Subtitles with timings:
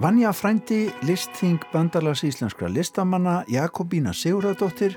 [0.00, 4.96] Vanja frændi listþing bandalags íslenskra listamanna Jakobína Sigurðardóttir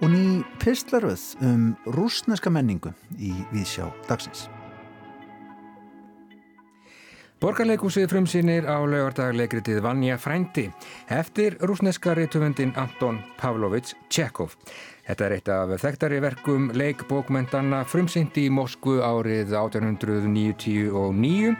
[0.00, 4.46] og ný pistlaröð um rúsneska menningu í Víðsjá dagsins.
[7.38, 10.64] Borgarleikúsið frumsýnir á lögardagleikritið Vanja frændi
[11.06, 14.56] eftir rúsneska reytuvendin Anton Pavlovits Tjekov.
[15.06, 21.54] Þetta er eitt af þekktari verkum leikbókmentanna frumsýndi í Moskvu árið 1899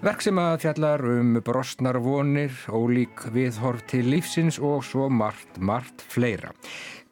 [0.00, 6.00] Verk sem að fjallar um brostnar vonir, ólík viðhorf til lífsins og svo margt, margt
[6.08, 6.54] fleira.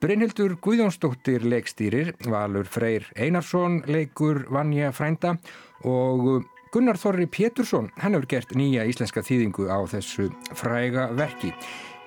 [0.00, 5.36] Brynhildur Guðjónsdóttir leikstýrir, Valur Freyr Einarsson leikur Vanja Frænda
[5.84, 11.52] og Gunnar Þorri Pétursson, hann hefur gert nýja íslenska þýðingu á þessu fræga verki.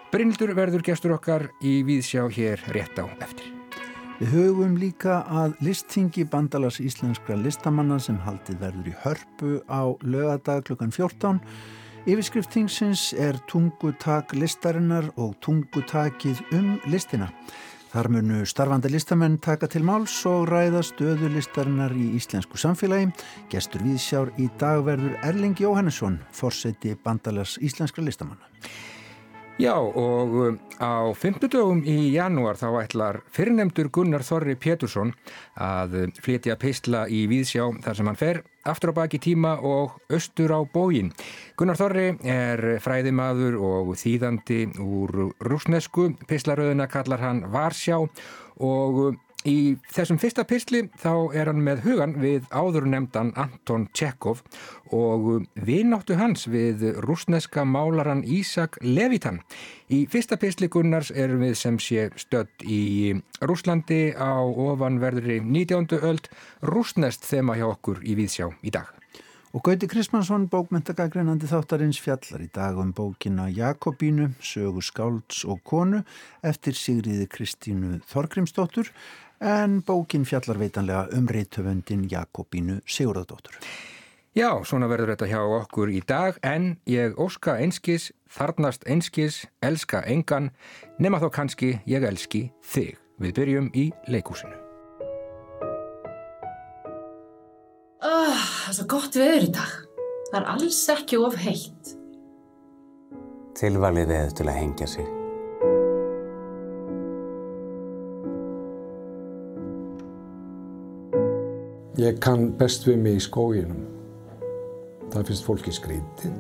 [0.10, 3.61] Brynhildur verður gestur okkar í Víðsjá hér rétt á eftir.
[4.22, 10.68] Við hugum líka að listþingi bandalags íslenskra listamanna sem haldið verður í hörpu á lögadag
[10.68, 11.40] klukkan 14.
[12.06, 17.32] Yfirskriftingsins er tungutak listarinnar og tungutakið um listina.
[17.96, 23.10] Þar munu starfandi listamenn taka til máls og ræða stöðu listarinnar í íslensku samfélagi.
[23.50, 28.46] Gestur viðsjár í dag verður Erling Jóhannesson, forseti bandalags íslenskra listamanna.
[29.60, 35.12] Já og um, á 50 dögum í janúar þá ætlar fyrirnemdur Gunnar Þorri Pétursson
[35.60, 40.00] að um, flytja peistla í Víðsjá þar sem hann fer aftur á baki tíma og
[40.10, 41.12] austur á bógin.
[41.60, 49.74] Gunnar Þorri er fræðimaður og þýðandi úr rúsnesku, peistlaröðuna kallar hann Varsjá og um, Í
[49.90, 54.44] þessum fyrsta pysli þá er hann með hugan við áður nefndan Anton Tjekov
[54.94, 59.42] og vinnáttu hans við rúsneska málaran Ísak Levitan.
[59.90, 65.98] Í fyrsta pysli Gunnars erum við sem sé stödd í Rúslandi á ofanverðri 19.
[66.06, 66.30] öld
[66.62, 68.94] rúsnest þema hjá okkur í Víðsjá í dag.
[69.52, 76.06] Og Gauti Kristmansson, bókmyndagagreinandi þáttarins fjallar í dag um bókina Jakobínu, sögu skálds og konu
[76.40, 78.94] eftir Sigriði Kristínu Þorgrimsdóttur
[79.42, 83.58] en bókin fjallar veitanlega um reytöfundin Jakobínu Sigurðardóttur.
[84.32, 90.06] Já, svona verður þetta hjá okkur í dag en ég óska einskis, þarnast einskis, elska
[90.08, 90.54] engan,
[91.04, 92.96] nema þá kannski ég elski þig.
[93.22, 94.56] Við byrjum í leikúsinu.
[98.02, 99.80] Oh, það er svo gott veður í dag.
[100.32, 101.96] Það er alls ekki of heitt.
[103.60, 105.21] Tilvalið veður til að hengja sig.
[112.00, 113.84] Ég kann best við mig í skóginum.
[115.12, 116.36] Það finnst fólki skrítið.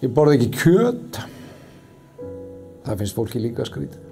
[0.00, 1.20] Ég borði ekki kjöt.
[2.86, 4.06] Það finnst fólki líka skrítið.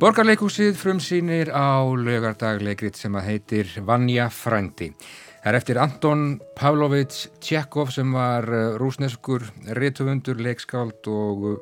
[0.00, 4.94] Borgarleikúsið frumsýnir á lögardagleikrit sem að heitir Vanja Frændi.
[5.40, 9.40] Það er eftir Anton Pavlovits Tjekov sem var eh, rúsneskur
[9.78, 11.56] ritufundur, leikskáld og eh,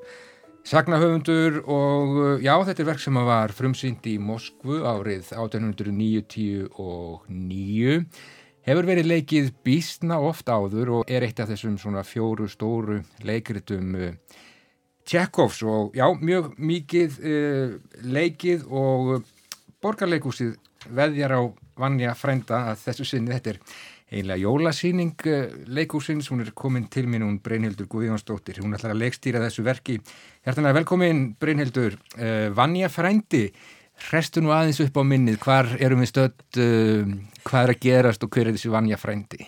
[0.66, 8.02] sagnahöfundur og eh, já, þetta er verk sem var frumsýnd í Moskvu árið 1899.
[8.66, 14.18] Hefur verið leikið bísna oft áður og er eitt af þessum svona fjóru stóru leikritum
[15.06, 17.22] Tjekovs og já, mjög mikið
[18.02, 19.22] leikið og
[19.78, 21.40] borgarleikúsið veðjar á
[21.78, 23.32] vannja frænda að þessu sinni.
[23.34, 23.60] Þetta er
[24.08, 29.02] eiginlega jólasýning eh, leikúsins, hún er komin til minn hún Brynhildur Guðjónsdóttir, hún ætlar að
[29.04, 29.98] leikstýra þessu verki.
[30.46, 33.48] Hjartanlega velkomin Brynhildur, uh, vannja frændi
[34.08, 35.38] hrestu nú aðeins upp á minnið.
[35.44, 37.14] Hvar erum við stödd, uh,
[37.44, 39.44] hvað er að gerast og hver er þessi vannja frændi?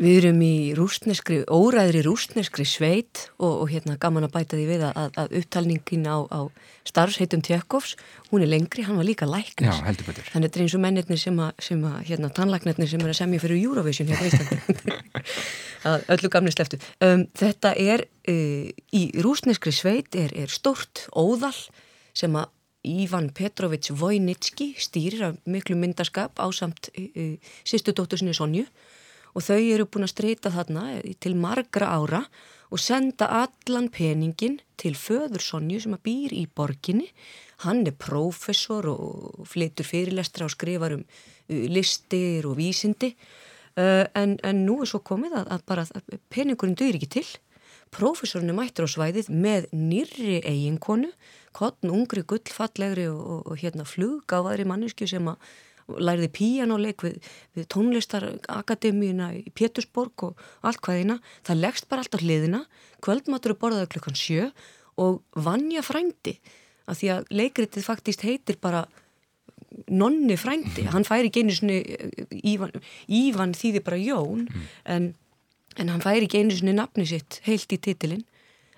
[0.00, 4.84] Við erum í rústneskri, óræðri rústneskri sveit og, og hérna gaman að bæta því við
[4.88, 6.40] að, að upptalningin á, á
[6.88, 7.98] starfsheitum Tjökkovs,
[8.30, 9.68] hún er lengri, hann var líka læknis.
[9.68, 10.30] Já, heldur betur.
[10.32, 13.12] Þannig að þetta er eins og mennirni sem að, sem að hérna, tannlæknirni sem er
[13.12, 14.94] að semja fyrir Eurovision hérna í Íslandi.
[16.14, 16.78] öllu gamni sleftu.
[17.04, 21.52] Um, þetta er, uh, í rústneskri sveit er, er stort óðal
[22.16, 22.48] sem að
[22.88, 28.96] Ívan Petrovits Vojnitski stýrir af miklu myndaskap á samt uh, sýstu dóttursinni Sonju og
[29.38, 30.86] þau eru búin að streyta þarna
[31.22, 32.24] til margra ára
[32.70, 37.10] og senda allan peningin til föður Sonju sem að býr í borginni.
[37.64, 43.12] Hann er prófessor og flytur fyrirlestra og skrifar um uh, listir og vísindi
[43.76, 47.26] uh, en, en nú er svo komið að, að bara að peningurinn döyr ekki til.
[47.90, 51.10] Prófessorinn er mættur á svæðið með nýrri eiginkonu,
[51.50, 55.50] kottn ungri gullfallegri og, og, og hérna fluggáðari mannesku sem að
[55.98, 57.18] læriði píjánuleik við,
[57.56, 62.64] við tónlistarakademíuna í Pétursborg og allt hvaðina það leggst bara alltaf hliðina.
[63.04, 64.50] Kvöldmatur er borðað klukkan sjö
[65.00, 66.36] og vannja frændi
[66.90, 68.84] að því að leikritið faktist heitir bara
[69.90, 71.78] nonni frændi, hann færi ekki einu svona
[72.42, 72.74] Ívan,
[73.06, 74.68] Ívan þýði bara Jón mm.
[74.90, 75.08] en,
[75.78, 78.26] en hann færi ekki einu svona nafni sitt heilt í titilinn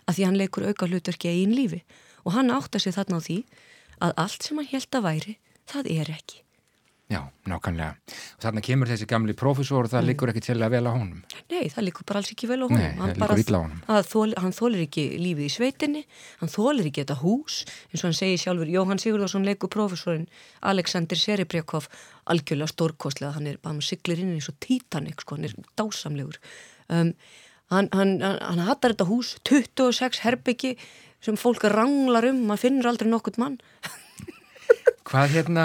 [0.05, 1.83] að því hann leikur auka hlutverki einn lífi.
[2.27, 3.39] Og hann átta sig þarna á því
[4.03, 5.37] að allt sem hann held að væri,
[5.71, 6.43] það er ekki
[7.13, 7.21] Já,
[7.51, 7.97] nákvæmlega.
[8.39, 10.09] Og þarna kemur þessi gamli profesor og það mm.
[10.09, 11.19] likur ekki til að vel á honum.
[11.51, 12.81] Nei, það likur bara alls ekki vel á honum.
[12.81, 13.83] Nei, það likur ítla á honum.
[14.09, 16.03] Þól, hann þólir ekki lífið í sveitinni,
[16.41, 17.59] hann þólir ekki þetta hús,
[17.91, 20.27] eins og hann segir sjálfur, Jóhann Sigurðarsson leikur profesorinn
[20.73, 21.91] Alexander Serebrekov,
[22.33, 26.41] algjörlega stórkostlega, hann er bara með siglir inn eins og Titanic, sko, hann er dásamlegur.
[26.89, 27.13] Um,
[27.75, 30.77] hann, hann, hann, hann hattar þetta hús, 26 herbyggi
[31.23, 33.61] sem fólk ranglar um, mann finnur aldrei nokkurt mann.
[35.13, 35.65] Hvað hérna,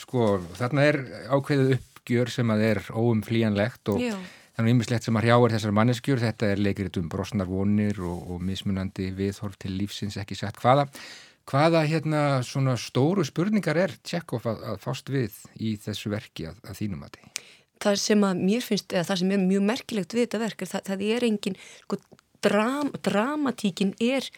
[0.00, 0.26] sko,
[0.56, 0.96] þarna er
[1.28, 4.14] ákveðið uppgjör sem að er óumflíjanlegt og Já.
[4.56, 8.40] þannig ymmislegt sem að hrjáir þessar manneskjur, þetta er leikrit um brosnar vonir og, og
[8.40, 10.56] mismunandi viðhorf til lífsins ekki sett.
[10.62, 10.86] Hvaða,
[11.44, 16.64] hvaða hérna svona stóru spurningar er Tjekkov að, að fást við í þessu verki að,
[16.64, 17.46] að þínum að því?
[17.84, 20.72] Það sem að mér finnst, eða það sem er mjög merkilegt við þetta verk, er
[20.72, 22.00] það, það er engin, sko,
[22.48, 24.32] dram, dramatíkin er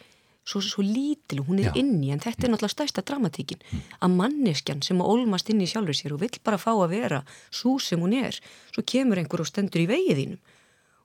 [0.49, 1.75] svo, svo lítil og hún er Já.
[1.81, 3.81] inni en þetta er náttúrulega stæsta dramatíkin mm.
[4.05, 7.21] að manneskjan sem að olmast inn í sjálfur sér og vill bara fá að vera
[7.49, 8.39] svo sem hún er,
[8.73, 10.55] svo kemur einhver og stendur í vegið þínum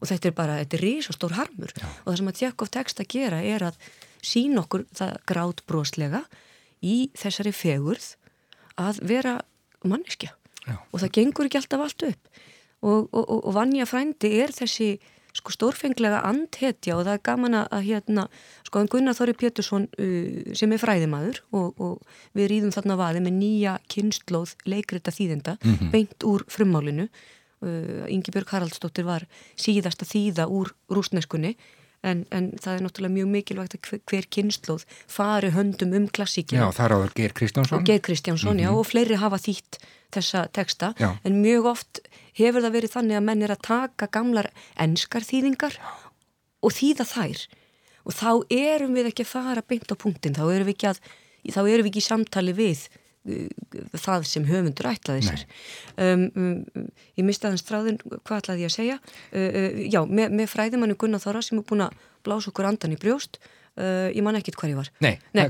[0.01, 1.87] og þetta er bara, þetta er risastór harmur Já.
[1.87, 3.79] og það sem að Tjekov tekst að gera er að
[4.25, 6.25] sín okkur það grátbróslega
[6.85, 8.15] í þessari fegurð
[8.81, 9.39] að vera
[9.85, 10.33] manneskja
[10.65, 10.77] Já.
[10.91, 12.31] og það gengur ekki alltaf allt upp
[12.85, 14.95] og, og, og, og Vanja frændi er þessi
[15.35, 18.27] sko stórfenglega andhetja og það er gaman að hérna,
[18.67, 23.25] sko en Gunnar Þorri Pétursson uh, sem er fræðimaður og, og við rýðum þarna vaði
[23.25, 25.95] með nýja kynnslóð leikrita þýðenda mm -hmm.
[25.95, 29.27] beint úr frummálinu uh, Ingi Björg Haraldsdóttir var
[29.57, 31.57] síðasta þýða úr rúsneskunni
[32.05, 36.67] En, en það er náttúrulega mjög mikilvægt að hver kynnslóð fari höndum um klassíkina.
[36.67, 37.79] Já, það er áður Geir Kristjánsson.
[37.79, 38.67] Og Geir Kristjánsson, mm -hmm.
[38.67, 38.79] já, mhm.
[38.79, 39.79] og fleiri hafa þýtt
[40.13, 41.17] þessa teksta, já.
[41.25, 42.01] en mjög oft
[42.39, 45.79] hefur það verið þannig að menn er að taka gamlar enskar þýðingar
[46.63, 47.39] og þýða þær
[48.05, 50.99] og þá erum við ekki að fara beint á punktin, þá erum við ekki, að,
[51.51, 52.89] þá erum við ekki í samtali við
[53.25, 55.45] það sem höfundur ætlaði sér.
[55.97, 56.87] Um, um,
[57.17, 59.01] ég misti aðeins stráðin hvað ætlaði ég að segja?
[59.33, 63.01] Uh, já, með, með fræðimannu Gunnar Þóra sem er búin að blása okkur andan í
[63.01, 63.41] brjóst
[63.75, 64.89] Uh, ég man ekkit hvað ég var.
[65.03, 65.49] Nei, Nei.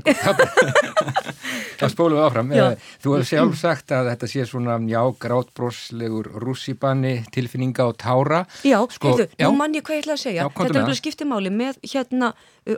[1.79, 2.47] það spólum við áfram.
[2.57, 2.63] Já.
[2.71, 8.39] Eh, þú hefur sjálf sagt að þetta sé svona já, grátbróslegur rússibanni, tilfinninga og tára.
[8.65, 10.47] Já, sko, heiðu, nú mann ég hvað ég ætla að segja.
[10.47, 12.31] Já, þetta er alveg skiptimáli með hérna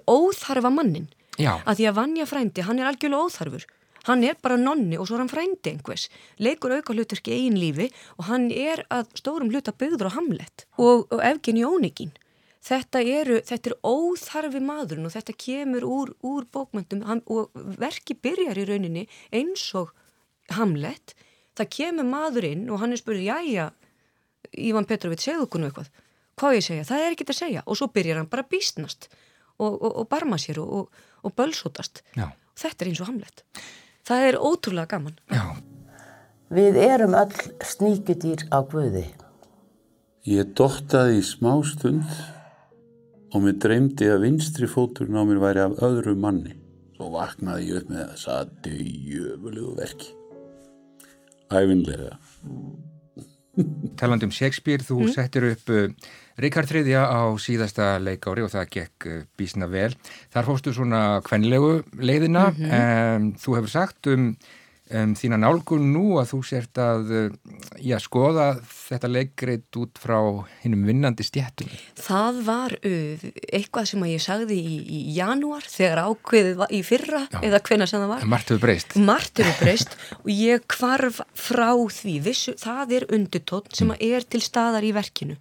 [0.03, 1.07] óþarfa mannin
[1.37, 3.67] að því að Vanja frændi, hann er algjörlega óþarfur
[4.07, 6.07] hann er bara nonni og svo er hann frændi einhvers,
[6.39, 11.07] leikur auka hluturki einn lífi og hann er að stórum hluta byggður á hamlet og,
[11.11, 12.15] og efgin í ónegin
[12.67, 18.59] þetta, eru, þetta er óþarfi maðurinn og þetta kemur úr, úr bókmyndum og verki byrjar
[18.59, 19.05] í rauninni
[19.35, 19.93] eins og
[20.55, 21.15] Hamlet.
[21.57, 23.71] Það kemur maður inn og hann er spurðið jæja,
[24.63, 25.89] Ívan Petrovit segðu okkur nú eitthvað,
[26.39, 27.63] hvað ég segja, það er ekkit að segja.
[27.65, 29.09] Og svo byrjar hann bara að býstnast
[29.57, 30.93] og, og, og barma sér og,
[31.25, 32.03] og bölsótast.
[32.57, 33.43] Þetta er eins og Hamlet
[34.07, 35.45] það er ótrúlega gaman Já.
[36.57, 39.05] Við erum öll sníkudýr á Guði
[40.27, 42.03] Ég dottaði í smá stund
[43.31, 46.55] og mér dreymdi að vinstri fóturinn á mér væri af öðru manni.
[46.97, 50.09] Svo vaknaði ég upp með þess að döjöfulegu verki.
[51.47, 52.17] Æfinlega.
[53.97, 55.13] Taland um Shakespeare, þú mm.
[55.15, 55.87] settir upp uh,
[56.37, 59.89] Ríkard III á síðasta leikári og það gekk uh, bísna vel.
[60.33, 62.51] Þar fóstu svona kvenlegu leiðina.
[62.51, 63.17] Mm -hmm.
[63.17, 64.35] um, þú hefur sagt um
[64.93, 70.17] um, þína nálgun nú að þú sért að uh, já, skoða þetta leikrið út frá
[70.63, 71.69] hinnum vinnandi stjættum?
[71.99, 76.81] Það var uh, eitthvað sem að ég sagði í, í janúar þegar ákveðið var í
[76.87, 77.39] fyrra já.
[77.49, 78.27] eða hvena sem það var.
[78.35, 78.97] Margt hefur breyst.
[79.11, 84.03] Margt hefur breyst og ég kvarf frá því, Vissu, það er undirtótt sem mm.
[84.11, 85.39] er til staðar í verkinu.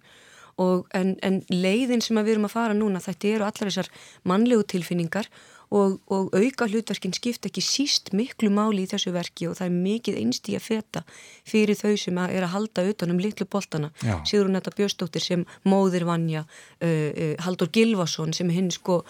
[0.57, 3.91] En, en leiðin sem við erum að fara núna, þetta eru allar þessar
[4.25, 9.57] mannlegu tilfinningar og, og auka hlutverkin skipt ekki síst miklu máli í þessu verki og
[9.59, 11.03] það er mikið einst í að feta
[11.47, 13.91] fyrir þau sem að er að halda utanum litlu boltana.
[14.27, 16.45] Sigur hún þetta Björnstóttir sem móðir vanja,
[16.79, 19.01] uh, uh, Haldur Gilvason sem hinn sko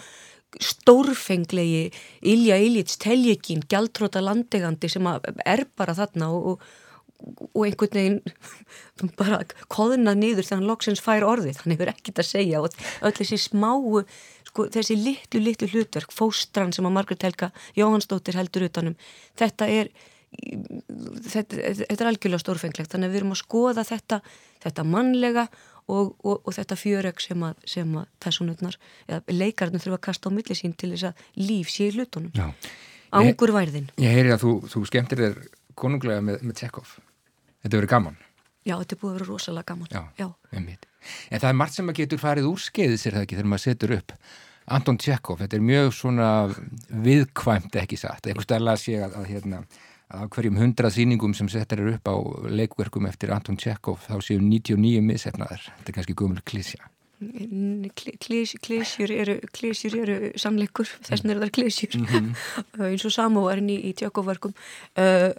[0.63, 1.91] stórfenglegi
[2.25, 5.07] Ilja Iljits teljekín, gjaldróta landegandi sem
[5.45, 6.67] er bara þarna og, og
[7.55, 8.19] og einhvern veginn
[9.19, 9.41] bara
[9.73, 13.39] koðnað niður þegar hann loksins fær orðið, hann hefur ekkit að segja og öll þessi
[13.41, 14.03] smáu
[14.57, 18.97] sko, þessi litlu, litlu hlutverk, fóstran sem að Margret Helga Jóhannsdóttir heldur utanum,
[19.37, 19.91] þetta er
[20.33, 24.19] þetta, þetta er algjörlega stórfenglegt þannig að við erum að skoða þetta
[24.65, 25.45] þetta mannlega
[25.87, 28.75] og, og, og þetta fjöreg sem að, að personutnar,
[29.07, 32.33] eða leikarnir þurfa að kasta á millisín til þess að líf sé í hlutunum
[33.15, 35.39] Ángur værðin Ég heyri að þú, þú skemmtir þér
[35.77, 36.97] konunglega með, með Tjekov.
[37.63, 38.17] Þetta verið gaman.
[38.67, 39.89] Já, þetta er búið að vera rosalega gaman.
[39.93, 40.27] Já, Já.
[41.31, 43.63] En það er margt sem að getur farið úr skeiðis er það ekki þegar maður
[43.63, 44.15] setur upp
[44.67, 46.29] Anton Tjekov, þetta er mjög svona
[47.05, 49.61] viðkvæmt ekki satt, eitthvað stærlega að sé að, að hérna
[50.07, 52.15] að hverjum hundrað sýningum sem settar eru upp á
[52.51, 56.91] leikverkum eftir Anton Tjekov þá séu 99 misetnaðar, þetta er kannski gömul klísja.
[58.21, 61.95] Klísjur eru, eru sannleikur, þess vegna eru það klísjur
[62.91, 65.33] eins og samóvarinn í, í tjökkoverkum uh,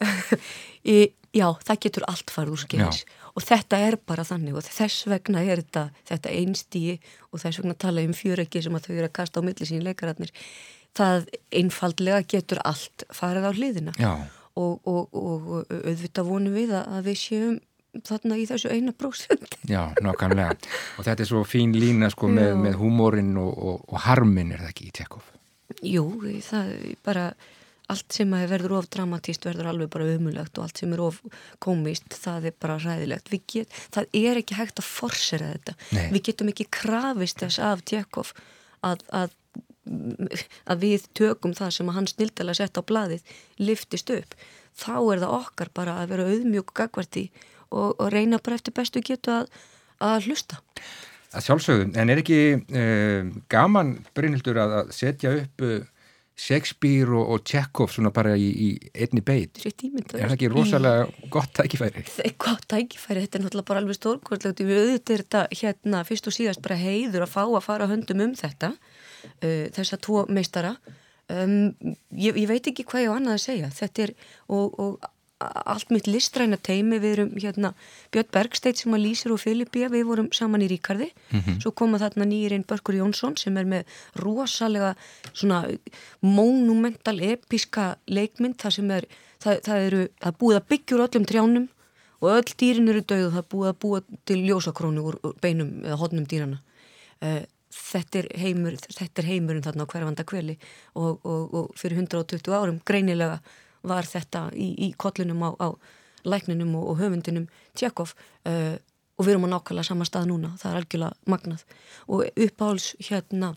[1.39, 3.05] já, það getur allt farið úr skeiðis
[3.39, 6.97] og þetta er bara þannig og þess vegna er þetta, þetta einstíi
[7.31, 9.87] og þess vegna tala um fjöröki sem að þau eru að kasta á milli sín
[9.87, 10.35] leikaratnir
[10.99, 13.95] það einfaldlega getur allt farið á hliðina.
[14.59, 17.59] Og, og, og auðvitað vonum við að við séum
[18.05, 20.57] þarna í þessu eina prósund Já, nokkanlega
[20.99, 24.65] og þetta er svo fín lína sko með, með húmórin og, og, og harmin er
[24.65, 25.31] það ekki í Tjekov
[25.85, 26.05] Jú,
[26.45, 26.75] það
[27.07, 27.31] bara
[27.93, 31.21] allt sem verður of dramatíst verður alveg bara umulagt og allt sem er of
[31.65, 35.77] komist það er bara ræðilegt get, það er ekki hægt að forsera þetta.
[35.97, 36.07] Nei.
[36.13, 38.35] við getum ekki krafist þess af Tjekov
[38.85, 39.37] að, að
[40.69, 44.35] að við tökum það sem hann snildala sett á bladið liftist upp.
[44.77, 47.25] Þá er það okkar bara að vera auðmjög gagvarti
[47.71, 49.49] og, og reyna bara eftir bestu getu að,
[50.05, 50.61] að hlusta.
[51.33, 55.81] Að sjálfsögum, en er ekki uh, gaman Brynhildur að setja upp uh,
[56.39, 59.59] Shakespeare og, og Tjekov svona bara í, í einni beit.
[59.59, 62.05] Er það ekki rosalega gott tækifæri?
[62.07, 66.31] Það er gott tækifæri, þetta er náttúrulega bara alveg stórkvöldlegt við auðvitað þetta hérna fyrst
[66.31, 70.77] og síðast bara heiður að fá að fara höndum um þetta uh, þessa tvo meistara.
[71.29, 71.75] Um,
[72.15, 73.73] ég, ég veit ekki hvað ég á annað að segja.
[73.83, 74.15] Þetta er
[74.47, 77.73] og, og allt mitt listræna teimi við erum hérna
[78.15, 81.13] Björn Bergsteit sem að lýsir og Filippi við vorum saman í Ríkarði.
[81.31, 81.61] Mm -hmm.
[81.63, 83.85] svo koma þarna nýjirinn Börgur Jónsson sem er með
[84.17, 84.95] rosalega
[85.33, 85.65] svona
[86.21, 89.05] monumental episka leikmynd það sem er
[89.43, 91.69] það, það eru, það er búið að byggjur öllum trjánum
[92.21, 96.01] og öll dýrin eru og það er búið að búa til ljósakrónu úr beinum eða
[96.01, 96.59] hodnum dýrana
[97.23, 100.59] uh, þetta er heimur þetta er heimurinn þarna á hverjavanda kveli
[100.95, 103.39] og, og, og fyrir 120 árum greinilega
[103.83, 105.69] var þetta í, í kollunum á, á
[106.29, 108.15] lækninum og, og höfundinum Tjekov
[108.49, 108.77] uh,
[109.19, 111.65] og við erum á nákvæmlega sama stað núna, það er algjörlega magnað.
[112.07, 113.55] Og uppháls hérna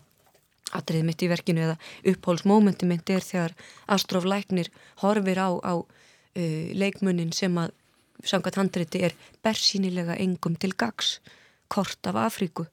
[0.72, 1.76] atriðið mitt í verkinu eða
[2.12, 3.54] upphálsmómenti mitt er þegar
[3.92, 7.74] Astrof Læknir horfir á, á uh, leikmunnin sem að
[8.22, 11.16] samkvæmt handreiti er bersýnilega engum til gags
[11.72, 12.66] kort af Afríku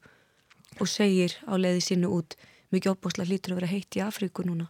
[0.79, 2.35] og segir á leiði sínu út
[2.73, 4.67] mikið opbúslega lítur að vera heitt í Afríku núna.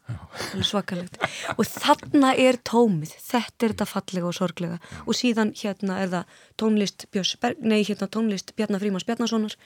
[0.66, 1.20] Svakalegt.
[1.58, 4.80] Og þarna er tómið, þetta er þetta fallega og sorglega.
[5.06, 9.58] Og síðan hérna er það tónlist Björns, nei hérna tónlist Bjarnar Frímans Bjarnasonar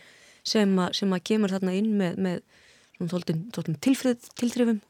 [0.43, 4.81] sem, sem að kemur þarna inn með, með svona tilfrið tilþrifum.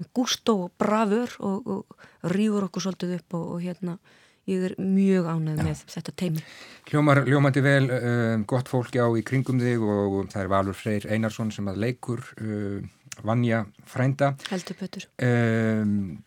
[0.00, 3.98] Með gústó og bravör og, og rýfur okkur svolítið upp og, og hérna
[4.50, 6.44] ég er mjög ánægð með þetta teimi.
[6.90, 11.08] Hljómar, hljómandi vel, uh, gott fólki á í kringum þig og það er Valur Freyr
[11.08, 12.80] Einarsson sem að leikur uh,
[13.24, 14.34] Vanja Frænda.
[14.50, 15.06] Heldur Petur.
[15.22, 16.22] Um,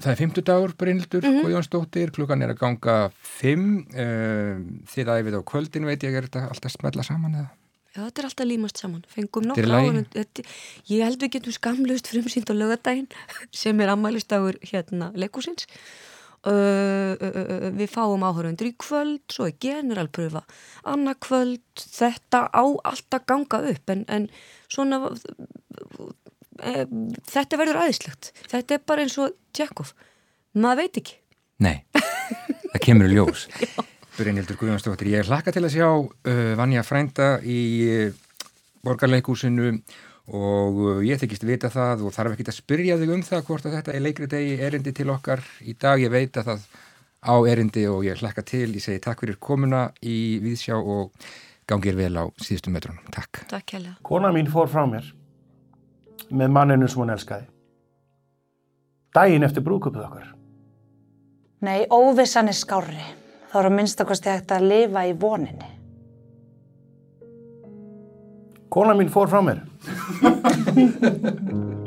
[0.00, 1.46] það er 50 dagur Brynildur, mm -hmm.
[1.46, 2.98] Guðjónsdóttir, klukkan er að ganga
[3.40, 3.64] 5,
[3.94, 7.50] um, þið æfið á kvöldin veit ég, er þetta alltaf smetla saman eða?
[7.90, 10.04] Já, þetta er alltaf límast saman, fengum nokkra áður
[10.86, 13.08] ég held við getum skamlust frumsýnd á lögadaginn
[13.62, 15.66] sem er ammælistagur hérna leikúsins
[16.40, 20.40] við fáum áhörundur í kvöld svo er generalpröfa
[20.88, 24.28] annað kvöld, þetta á alltaf ganga upp en, en
[24.72, 25.02] svona
[26.64, 26.86] e,
[27.28, 29.92] þetta verður aðeinslegt þetta er bara eins og Tjekov
[30.56, 31.16] maður veit ekki.
[31.60, 33.46] Nei, það kemur í ljós.
[34.16, 35.88] Brynhildur Guðjónsdóttir, ég er hlaka til að sjá
[36.56, 38.10] Vanja Frænda í
[38.84, 39.74] borgarleikúsinu
[40.30, 43.66] og uh, ég þykist vita það og þarf ekki að spyrja þig um það hvort
[43.66, 45.42] að þetta er leikri degi erindi til okkar.
[45.66, 46.66] Í dag, ég veit að það
[47.20, 51.16] á erindi og ég hlakka til, ég segi takk fyrir komuna í Víðsjá og
[51.70, 53.42] gangir vel á síðustu mötrunum, takk.
[53.50, 55.06] Takk hella Kona mín fór frá mér
[56.30, 57.48] með manninu sem hún elskaði.
[59.14, 60.30] Daginn eftir brúköpuð okkar.
[61.66, 63.02] Nei, óvissan er skári
[63.50, 65.79] þá eru minnstakosti hægt að lifa í voninni
[68.70, 69.66] Kona mín fór frá mér.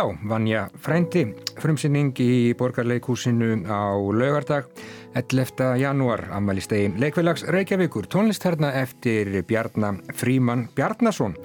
[0.00, 1.26] Já, Vanja Frændi,
[1.60, 4.70] frumsynning í borgarleikúsinu á laugardag,
[5.12, 5.76] 11.
[5.76, 11.36] janúar, ammælistegi leikfélags Reykjavíkur, tónlist hérna eftir Bjarnar Fríman Bjarnason.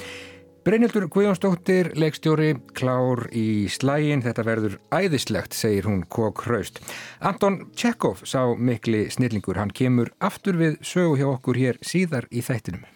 [0.64, 6.80] Brynildur Guðjónsdóttir, leikstjóri, klár í slægin, þetta verður æðislegt, segir hún Kók Hraust.
[7.20, 12.40] Anton Tjekov sá mikli snillingur, hann kemur aftur við sögu hjá okkur hér síðar í
[12.40, 12.88] þættinum.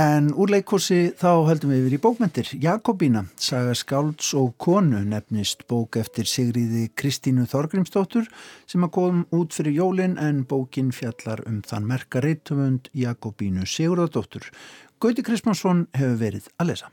[0.00, 2.50] En úr leikkursi þá höldum við yfir í bókmentir.
[2.62, 8.28] Jakobína, saga skálds og konu nefnist bók eftir Sigriði Kristínu Þorgrimsdóttur
[8.70, 14.46] sem að kom út fyrir jólin en bókin fjallar um þann merka reytumund Jakobínu Sigurðardóttur.
[15.02, 16.88] Gauti Kristmánsson hefur verið að lesa.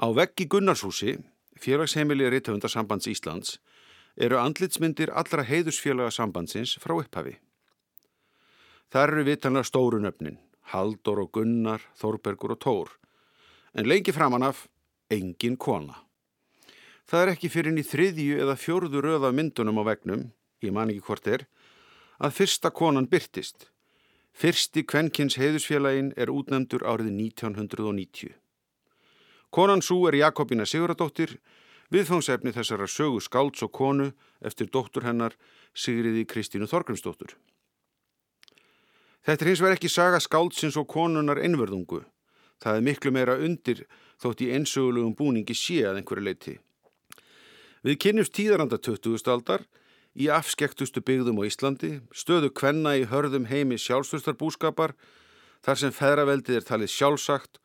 [0.00, 1.18] Á veggi Gunnarshúsi,
[1.60, 3.58] félagsheimili Rittöfundarsambands Íslands,
[4.16, 7.36] eru andlitsmyndir allra heiðusfélaga sambandsins frá upphafi.
[8.88, 10.40] Það eru vitanlega stóru nöfnin,
[10.72, 12.94] Haldur og Gunnar, Þorbergur og Tór,
[13.76, 14.66] en lengi framanaf
[15.12, 15.98] engin kona.
[17.08, 20.30] Það er ekki fyrir inn í þriðju eða fjörðu röða myndunum á vegnum,
[20.64, 21.46] ég man ekki hvort er,
[22.22, 23.72] að fyrsta konan byrtist
[24.32, 28.32] Fyrsti kvenkins heiðusfélagin er útnefndur árið 1990.
[29.52, 31.36] Konan svo er Jakobina Siguradóttir,
[31.92, 34.08] viðfangsefni þessara sögu skálds og konu
[34.40, 35.36] eftir dóttur hennar
[35.76, 37.36] Sigriði Kristínu Þorgrumsdóttur.
[39.22, 42.00] Þetta er hins vegar ekki saga skáldsins og konunar einverðungu.
[42.62, 43.84] Það er miklu meira undir
[44.22, 46.54] þótt í einsögulegum búningi sé að einhverju leiti.
[47.86, 49.22] Við kynjumst tíðaranda 20.
[49.30, 49.66] aldar
[50.18, 54.94] í afskektustu byggðum á Íslandi, stöðu kvenna í hörðum heimi sjálfstöðstarbúskapar,
[55.62, 57.60] þar sem feðraveldið er talið sjálfsagt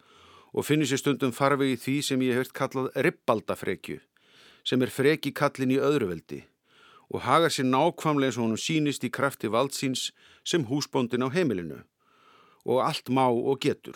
[0.53, 3.97] og finnir sér stundum farvegi því sem ég hef kallað ribbaldafrekju,
[4.65, 6.45] sem er freki kallin í öðruveldi
[7.09, 10.11] og hagar sér nákvamlega eins og honum sínist í krafti valdsíns
[10.43, 11.83] sem húsbóndin á heimilinu
[12.67, 13.95] og allt má og getur.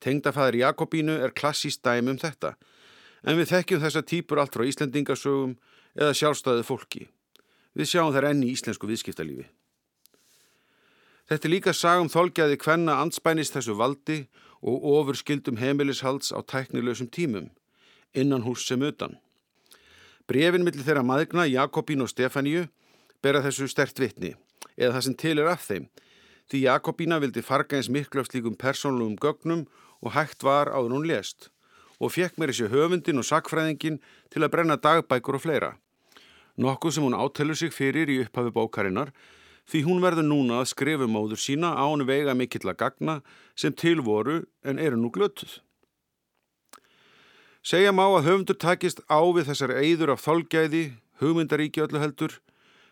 [0.00, 2.56] Tengdafæður Jakobínu er klassíst dæmi um þetta,
[3.22, 5.54] en við þekkjum þessa típur allt frá Íslandingasögum
[5.94, 7.06] eða sjálfstæðu fólki.
[7.76, 9.46] Við sjáum þær enni í íslensku viðskiptalífi.
[11.30, 14.24] Þetta er líka sagum þolgjaði hvenna anspænist þessu valdi
[14.66, 17.52] og ofur skildum heimilishalds á tæknilegsum tímum,
[18.12, 19.20] innan hús sem utan.
[20.30, 22.68] Brefin millir þeirra maðurna, Jakobín og Stefáníu,
[23.18, 24.36] bera þessu stert vitni,
[24.78, 25.88] eða það sem til er af þeim,
[26.46, 29.64] því Jakobína vildi farga eins miklu af slíkum persónlugum gögnum
[29.98, 31.50] og hægt var áður hún lest
[32.00, 33.98] og fekk mér þessi höfundin og sakfræðingin
[34.32, 35.72] til að brenna dagbækur og fleira.
[36.56, 39.10] Nokkuð sem hún átelur sig fyrir í upphafi bókarinnar
[39.70, 43.18] því hún verður núna að skrifa móður sína án vega mikill að gagna
[43.54, 45.60] sem til voru en eru nú glötuð.
[47.60, 50.84] Segja má að höfundur takist á við þessar eigður af þolgæði,
[51.20, 52.38] hugmyndaríki öllu heldur,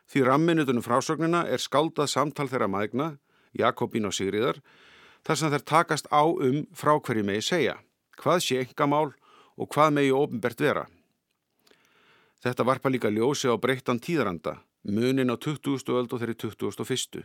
[0.09, 3.09] því ramminutunum frásögnina er skaldað samtal þeirra maðgna,
[3.57, 4.61] Jakobín og Sigriðar,
[5.24, 7.78] þar sem þær takast á um frá hverju megi segja
[8.18, 9.12] hvað sé engamál
[9.59, 10.85] og hvað megi ofinbert vera.
[12.42, 15.81] Þetta varpa líka ljósi á breyttan tíðranda, munin á 20.
[15.94, 17.24] öld og þeirri 21.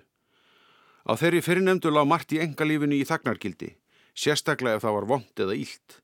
[1.03, 3.73] Á þeirri fyrirnemdu lág margt í engalífinu í þagnargildi,
[4.15, 5.99] sérstaklega ef það var vond eða ílt,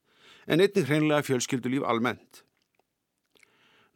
[0.50, 2.44] en einnig hreinlega fjölskyldulíf almennt.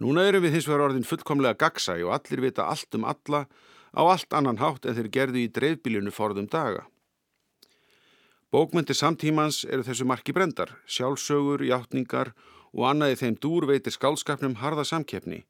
[0.02, 3.46] Núna erum við hins vegar orðin fullkomlega gagsæ og allir vita allt um alla
[3.94, 6.86] á allt annan hátt en þeir gerðu í dreifbílinu forðum daga.
[8.54, 12.34] Bókmyndir samtímans eru þessu marki brendar, sjálfsögur, játningar
[12.74, 15.44] og annaði þeim dúr veitir skálskapnum harða samkeppni.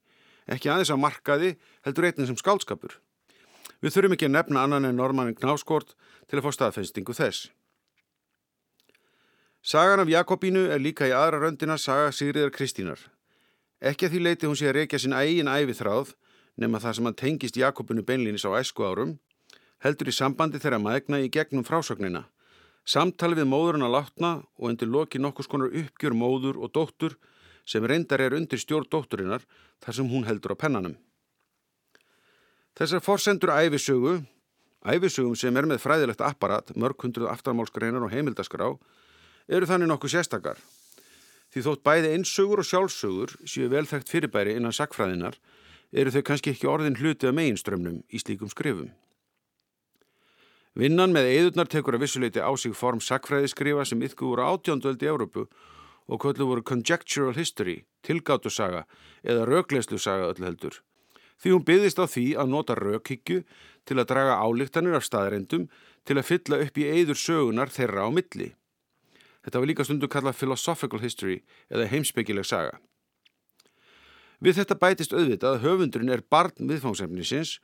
[0.47, 2.99] Ekki aðeins á markaði heldur einnig sem skálskapur.
[3.83, 5.95] Við þurfum ekki að nefna annan en normannin Knáskort
[6.27, 7.49] til að fá staðfenstingu þess.
[9.63, 12.99] Sagan af Jakobínu er líka í aðra röndina saga Sigriðar Kristínar.
[13.79, 16.13] Ekki að því leiti hún sé að reykja sin eigin æfi þráð
[16.59, 19.17] nema það sem hann tengist Jakobinu beinlýnis á æsku árum,
[19.79, 22.25] heldur í sambandi þeirra maðegna í gegnum frásögnina
[22.83, 27.15] Samtali við móðurinn að látna og undir loki nokkus konar uppgjör móður og dóttur
[27.63, 29.45] sem reyndar er undir stjórn dótturinnar
[29.79, 30.97] þar sem hún heldur á pennanum.
[32.75, 34.17] Þessar forsendur æfisögu,
[34.83, 38.73] æfisögum sem er með fræðilegt apparat, mörg hundruð aftarmálskreinar og heimildaskrá,
[39.47, 40.61] eru þannig nokkuð sérstakar.
[41.53, 45.37] Því þótt bæði einsögur og sjálfsögur séu velþægt fyrirbæri innan sakfræðinar
[45.93, 48.89] eru þau kannski ekki orðin hluti af meginströmmnum í slíkum skrifum.
[50.73, 55.11] Vinnan með eðurnar tekur að vissuleiti á sig form sakfræðiskrifa sem yfku voru átjóndöldi í
[55.11, 55.45] Európu
[56.09, 58.87] og kvöldu voru conjectural history, tilgátusaga
[59.21, 60.81] eða rögleislusaga öll heldur.
[61.37, 63.43] Því hún byggðist á því að nota rökhyggju
[63.85, 65.69] til að draga álíktanir af staðarendum
[66.07, 68.49] til að fylla upp í eður sögunar þeirra á milli.
[69.43, 72.79] Þetta var líka stundu kallað philosophical history eða heimsbyggileg saga.
[74.43, 77.57] Við þetta bætist auðvitað að höfundurinn er barn viðfangsefnisins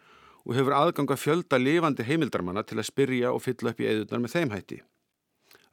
[0.45, 4.35] og hefur aðganga fjölda lifandi heimildarmanna til að spyrja og fylla upp í eðunar með
[4.35, 4.79] þeim hætti.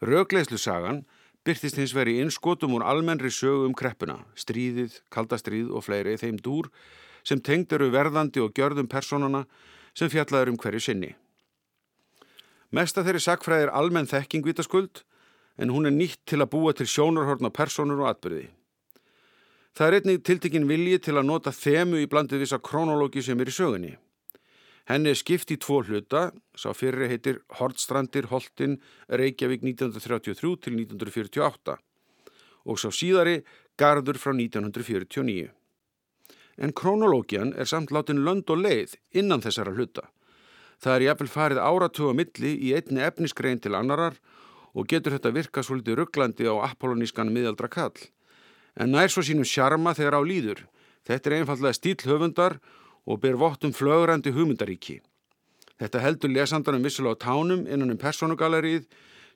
[0.02, 1.04] Rögleislu sagan
[1.46, 6.70] byrtist hins veri innskotum úr almennri sögu um kreppuna, stríðið, kaldastríð og fleiri þeim dúr
[7.26, 9.44] sem tengd eru verðandi og gjörðum personana
[9.94, 11.14] sem fjallaður um hverju sinni.
[12.74, 15.04] Mesta þeirri sakfræðir almenn þekking vitaskuld
[15.56, 18.48] en hún er nýtt til að búa til sjónarhorna personur og atbyrði.
[19.76, 23.50] Það er einnig tiltekinn vilji til að nota þemu í blandið vissa kronológi sem er
[23.50, 23.92] í sögunni.
[24.86, 28.78] Henni er skipt í tvo hluta, sá fyrir heitir Hortstrandir, Holtin,
[29.10, 31.76] Reykjavík 1933 til 1948
[32.66, 33.40] og sá síðari
[33.78, 35.50] Garður frá 1949.
[36.56, 40.06] En kronológian er samt látin lönd og leið innan þessara hluta.
[40.80, 44.16] Það er jafnvel farið áratuga milli í einni efnisgrein til annarar
[44.76, 47.96] og getur þetta virka svolítið rugglandi á apollonískan miðaldra kall.
[48.76, 50.66] En nær svo sínum sjarma þegar á líður.
[51.08, 52.58] Þetta er einfallega stíl höfundar
[53.06, 55.00] og ber vottum flögrandi hugmyndaríki.
[55.80, 58.84] Þetta heldur lesandanum vissulega á tánum innan um personugalerið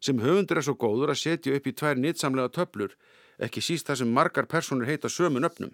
[0.00, 2.94] sem höfundur er svo góður að setja upp í tvær nýtsamlega töflur,
[3.40, 5.72] ekki síst þar sem margar personur heita sömu nöfnum.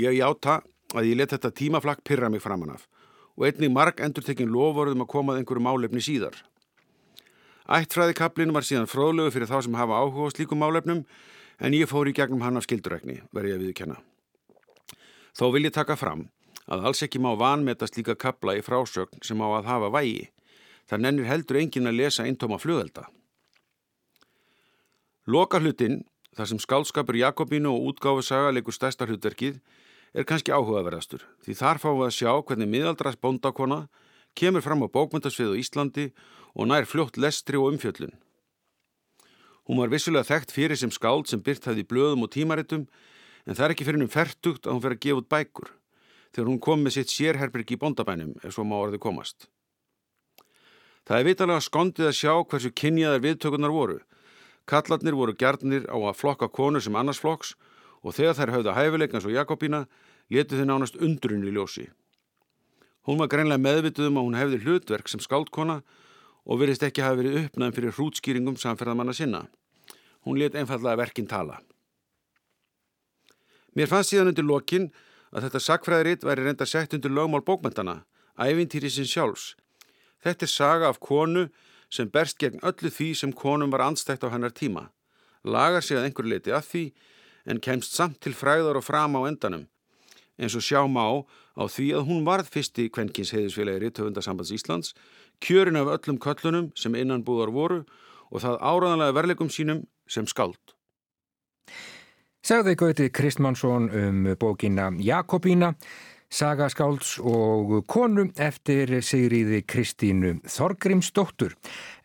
[0.00, 0.60] Ég játa
[0.96, 2.88] að ég let þetta tímaflakk pyrra mig framann af
[3.40, 6.34] og einnig marg endur tekinn lofvorðum að komað einhverju málefni síðar.
[7.70, 11.04] Ættfræðikablin var síðan fróðlegu fyrir þá sem hafa áhuga á slíkum málefnum
[11.62, 13.96] en ég fór í gegnum hann af skildurækni, verði ég að viðkenna.
[15.38, 16.26] Þó vil ég taka fram
[16.66, 20.26] að alls ekki má vanmetast líka kabla í frásögn sem á að hafa vægi.
[20.90, 23.06] Það nennir heldur engin að lesa eintóma flugelda.
[25.30, 26.02] Loka hlutin,
[26.34, 29.60] þar sem skálskapur Jakobínu og útgáfu sagalegur stærsta hlutverkið,
[30.10, 33.84] er kannski áhugaverðastur því þar fáum við að sjá hvernig miðaldras bóndakona
[34.38, 36.06] kemur fram á bókmyndasvið á Íslandi
[36.54, 38.14] og nær fljótt lestri og umfjöllun.
[39.68, 42.88] Hún var vissulega þekkt fyrir sem skáld sem byrt hæði blöðum og tímaritum
[43.46, 45.70] en það er ekki fyrir hennum færtugt að hún fer að gefa út bækur
[46.34, 49.48] þegar hún kom með sitt sérherbergi í bondabænum ef svo má orði komast.
[51.06, 53.96] Það er vitalega skondið að sjá hversu kynjaðar viðtökunar voru.
[54.68, 57.56] Kallarnir voru gjarnir á að flokka konur sem annars flokks
[58.02, 59.84] og þegar þær höfða hæfileikans og Jakobína
[60.30, 61.88] letu þau nánast undrun í ljósi.
[63.08, 65.80] Hún var greinlega meðvituð um að hún hefði hlutverk sem skáldkona
[66.50, 69.44] og verist ekki hafi verið uppnæðum fyrir hrútskýringum samferðamanna sinna.
[70.26, 71.60] Hún let einfallega verkinn tala.
[73.78, 74.88] Mér fannst síðan undir lokin
[75.30, 78.00] að þetta sakfræðiritt væri reynda sett undir lögmál bókmyndana,
[78.34, 79.54] ævintýri sinn sjálfs.
[80.24, 81.46] Þetta er saga af konu
[81.90, 84.90] sem berst gegn öllu því sem konum var anstækt á hennar tíma.
[85.46, 86.84] Lagar sig að einhver leiti að því
[87.46, 89.68] en kemst samt til fræðar og fram á endanum.
[90.36, 91.22] En svo sjá má
[91.56, 94.94] á því að hún varð fyrsti kvenkins heiðisfélagi Rittöfundasambands Íslands,
[95.40, 97.80] kjörin af öllum köllunum sem innanbúðar voru
[98.30, 100.60] og það áraðanlega verlegum sínum sem skald.
[102.40, 105.74] Segði Gauti Kristmannsson um bókina Jakobína,
[106.30, 111.56] Sagaskálds og konu eftir Sigriði Kristínu Þorgrimsdóttur.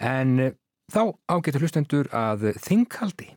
[0.01, 0.55] En
[0.91, 3.29] þá ágetur hlustendur að þinghaldi.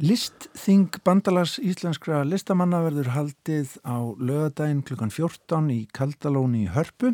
[0.00, 7.12] Listþing bandalags íslenskra listamanna verður haldið á lögadaginn klukkan 14 í Kaldalóni í Hörpu.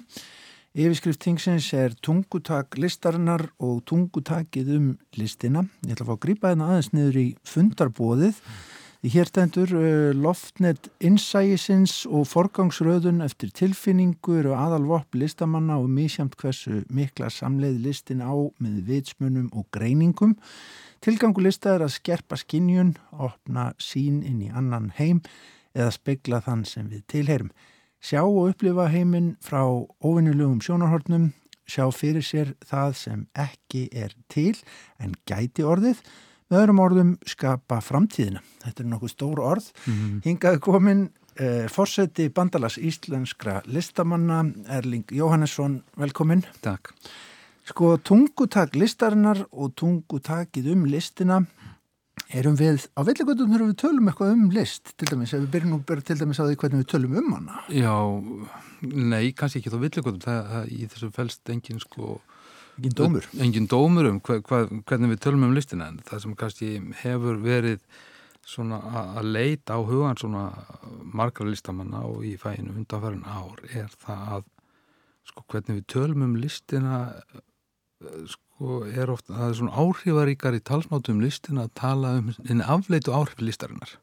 [0.79, 4.85] Yfirskrift þingsins er tungutak listarinnar og tungutakið um
[5.19, 5.65] listina.
[5.83, 8.37] Ég ætla að fá að grípa hérna aðeins niður í fundarbóðið.
[8.99, 16.37] Því hér stendur uh, loftnet innsægisins og forgangsröðun eftir tilfinningu eru aðalvopp listamanna og mísjamt
[16.39, 20.37] hversu mikla samleið listin á með vitsmunum og greiningum.
[21.03, 25.25] Tilgangu lista er að skerpa skinnjun, opna sín inn í annan heim
[25.75, 27.51] eða spegla þann sem við tilherum.
[27.99, 29.65] Sjá og upplifa heiminn frá
[30.05, 31.33] óvinnulugum sjónarhornum,
[31.67, 34.55] sjá fyrir sér það sem ekki er til
[35.03, 36.05] en gæti orðið
[36.49, 38.43] með öðrum orðum skapa framtíðina.
[38.63, 39.73] Þetta er nokkuð stór orð.
[39.85, 40.21] Mm -hmm.
[40.25, 46.45] Hingaði komin eh, fórseti bandalags íslenskra listamanna Erling Jóhannesson, velkomin.
[46.61, 46.95] Takk.
[47.69, 51.43] Sko tungutak listarinnar og tungutakið um listina
[52.41, 55.75] erum við, á villagöndum þurfum við tölum eitthvað um list, til dæmis, ef við byrjum
[55.75, 57.63] nú bara til dæmis á því hvernig við tölum um hana.
[57.73, 57.95] Já,
[58.83, 62.19] nei, kannski ekki þá villagöndum, það, það í þessu fælst engin sko
[62.79, 63.25] Engin dómur.
[63.43, 66.69] Engin dómur um hva, hva, hvernig við tölum um listina en það sem kannski
[67.01, 67.83] hefur verið
[68.49, 68.79] svona
[69.19, 70.45] að leita á hugan svona
[71.03, 74.47] margar listamanna og í fæinu undanfærin ár er það að
[75.29, 77.01] sko hvernig við tölum um listina
[78.31, 83.15] sko er ofta, það er svona áhrifaríkar í talsmátum listina að tala um einn afleitu
[83.15, 83.95] áhrif listarinnar.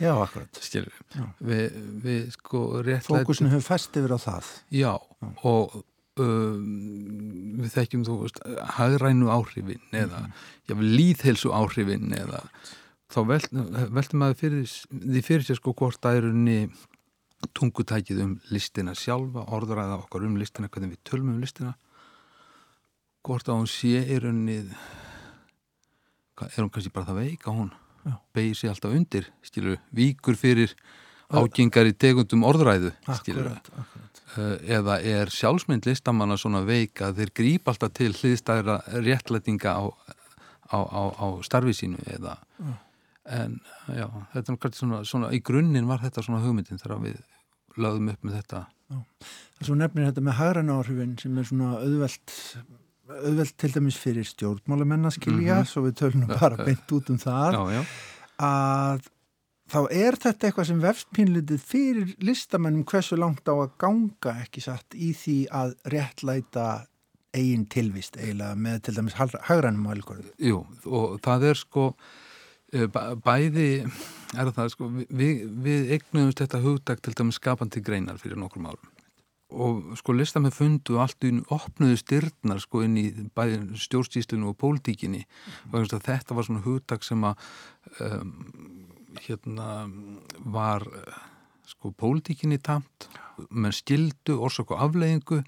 [0.00, 0.58] Já, akkurat.
[0.64, 0.96] Skilur,
[1.44, 3.26] við, við sko réttlætt...
[3.26, 4.52] Fókusinu hefur fæst yfir á það.
[4.72, 5.32] Já, Já.
[5.44, 5.82] og
[6.20, 8.40] Um, við þekkjum þú veist
[8.76, 10.32] hagrænu áhrifin eða mm
[10.66, 10.80] -hmm.
[10.98, 12.40] líðhelsu áhrifin eða
[13.10, 13.20] þá
[13.94, 16.58] veltum maður fyrir, því fyrir sér sko hvort það er unni
[17.54, 21.74] tungutækið um listina sjálfa orðræða okkar um listina, hvernig við tölum um listina
[23.26, 24.58] hvort að hún sé er unni
[26.40, 27.70] er hún kannski bara það veik að hún
[28.34, 30.72] beigir sér alltaf undir skilur, víkur fyrir
[31.30, 34.22] ágengar í tegundum orðræðu akkurat, akkurat.
[34.38, 39.84] Eh, eða er sjálfsmynd listamanna svona veik að þeir grýpa alltaf til hliðstæðra réttlætinga á,
[40.72, 42.74] á, á, á starfi sínu eða mm.
[43.36, 43.60] en
[43.94, 47.20] já, þetta er svona, svona í grunninn var þetta svona hugmyndin þegar við
[47.76, 51.76] lögðum upp með þetta Það er svo nefnir þetta með hægran áhrifin sem er svona
[51.78, 52.32] auðvelt
[53.20, 55.70] auðvelt til dæmis fyrir stjórnmálamenn að skilja, mm -hmm.
[55.70, 57.82] svo við tölunum bara beint út um það já, já.
[58.38, 59.08] að
[59.70, 64.94] þá er þetta eitthvað sem vefspínlitið fyrir listamennum hversu langt á að ganga ekki satt
[64.94, 66.86] í því að réttlæta
[67.34, 70.32] eigin tilvist eiginlega með til dæmis hagrænum og algórum.
[70.42, 71.84] Jú, og það er sko
[72.72, 72.88] eh,
[73.24, 73.86] bæði
[74.38, 78.99] er það sko, við, við eignumst þetta hugdag til dæmis skapandi greinar fyrir nokkrum árum
[79.50, 83.06] og sko listamenn fundu allt í opnuðu styrnar sko inn í
[83.84, 85.24] stjórnstíslinu og pólitíkinni.
[85.72, 87.50] Og þetta var svona hugdag sem að
[88.06, 88.32] um,
[89.26, 89.68] hérna
[90.44, 90.86] var
[91.70, 93.10] sko pólitíkinni tamt
[93.50, 95.42] með skildu, orsök og afleggingu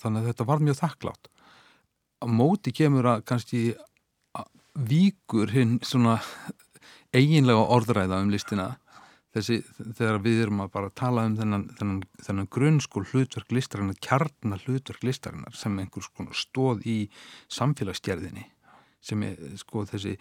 [0.00, 1.30] þannig að þetta var mjög þakklátt
[2.24, 3.62] á móti kemur að kannski
[4.74, 6.18] víkur hinn svona
[7.14, 8.72] eiginlega orðræða um listina
[9.34, 9.60] þessi,
[9.98, 15.04] þegar við erum að bara tala um þennan, þennan, þennan grunnskól hlutverk listarinnar, kjarnar hlutverk
[15.06, 16.98] listarinnar sem einhvers konar stóð í
[17.52, 18.48] samfélagsgerðinni
[19.04, 20.14] sem er sko þessi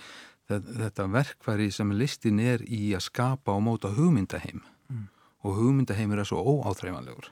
[0.50, 4.64] þetta verkværi sem listin er í að skapa og móta hugmyndaheim.
[4.92, 5.08] Mm.
[5.44, 7.30] og hugmyndaheimur er svo óáþreifanlegur.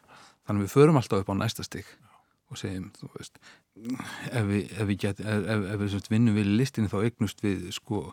[0.48, 1.88] Þannig við förum alltaf upp á næsta stygg
[2.52, 3.38] og segjum, þú veist
[4.32, 8.10] ef við, ef við, get, ef, ef við vinnum við listin þá eignust við sko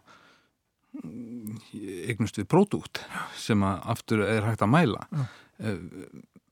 [2.09, 3.03] eignust við pródúkt
[3.39, 5.79] sem aftur er hægt að mæla uh,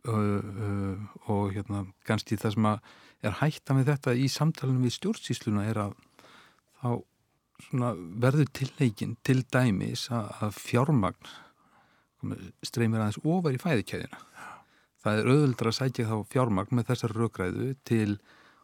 [0.07, 0.95] uh,
[1.33, 2.71] og hérna kannski það sem
[3.27, 5.97] er hægt að með þetta í samtalenu við stjórnsísluna er að
[6.83, 6.91] þá
[8.21, 11.33] verður tilleikin til dæmis að fjármagn
[12.65, 14.19] streymir aðeins ofar í fæðikæðina.
[15.01, 18.17] Það er auðvöldra að sækja þá fjármagn með þessar raugræðu til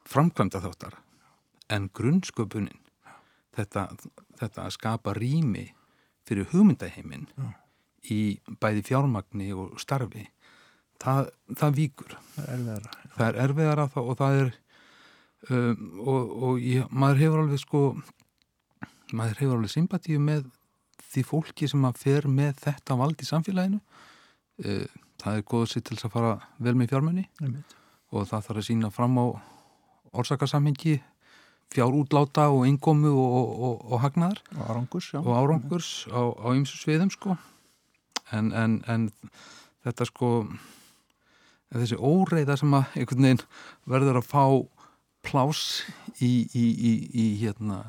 [0.09, 0.99] framkvæmda þáttar
[1.73, 2.82] en grunnsköpunin
[3.57, 3.89] þetta,
[4.41, 5.67] þetta að skapa rými
[6.29, 7.49] fyrir hugmyndaheimin Já.
[8.15, 8.21] í
[8.63, 10.29] bæði fjármagni og starfi
[11.03, 12.17] það, það víkur.
[12.37, 14.51] Það er erfiðara, er og það er
[15.51, 17.85] um, og, og ég, maður hefur alveg sko
[19.13, 20.49] maður hefur alveg sympatíu með
[21.13, 23.81] því fólki sem að fer með þetta vald í samfélaginu.
[24.65, 24.87] Eh,
[25.21, 27.27] það er góður sér til að fara vel með fjármenni
[28.13, 29.27] og það þarf að sína fram á
[30.23, 30.97] orsakasamhengi
[31.73, 34.43] fjárútláta og ingomu og, og, og, hagnaðar.
[34.57, 37.37] Og árangurs, og árangurs á, á ymsu sviðum sko.
[38.33, 39.09] En, en, en
[39.85, 40.31] þetta sko
[41.73, 43.45] þessi óreiða sem að einhvern veginn
[43.89, 44.45] verður að fá
[45.23, 45.63] plás
[46.19, 47.85] í, í, í, í hérna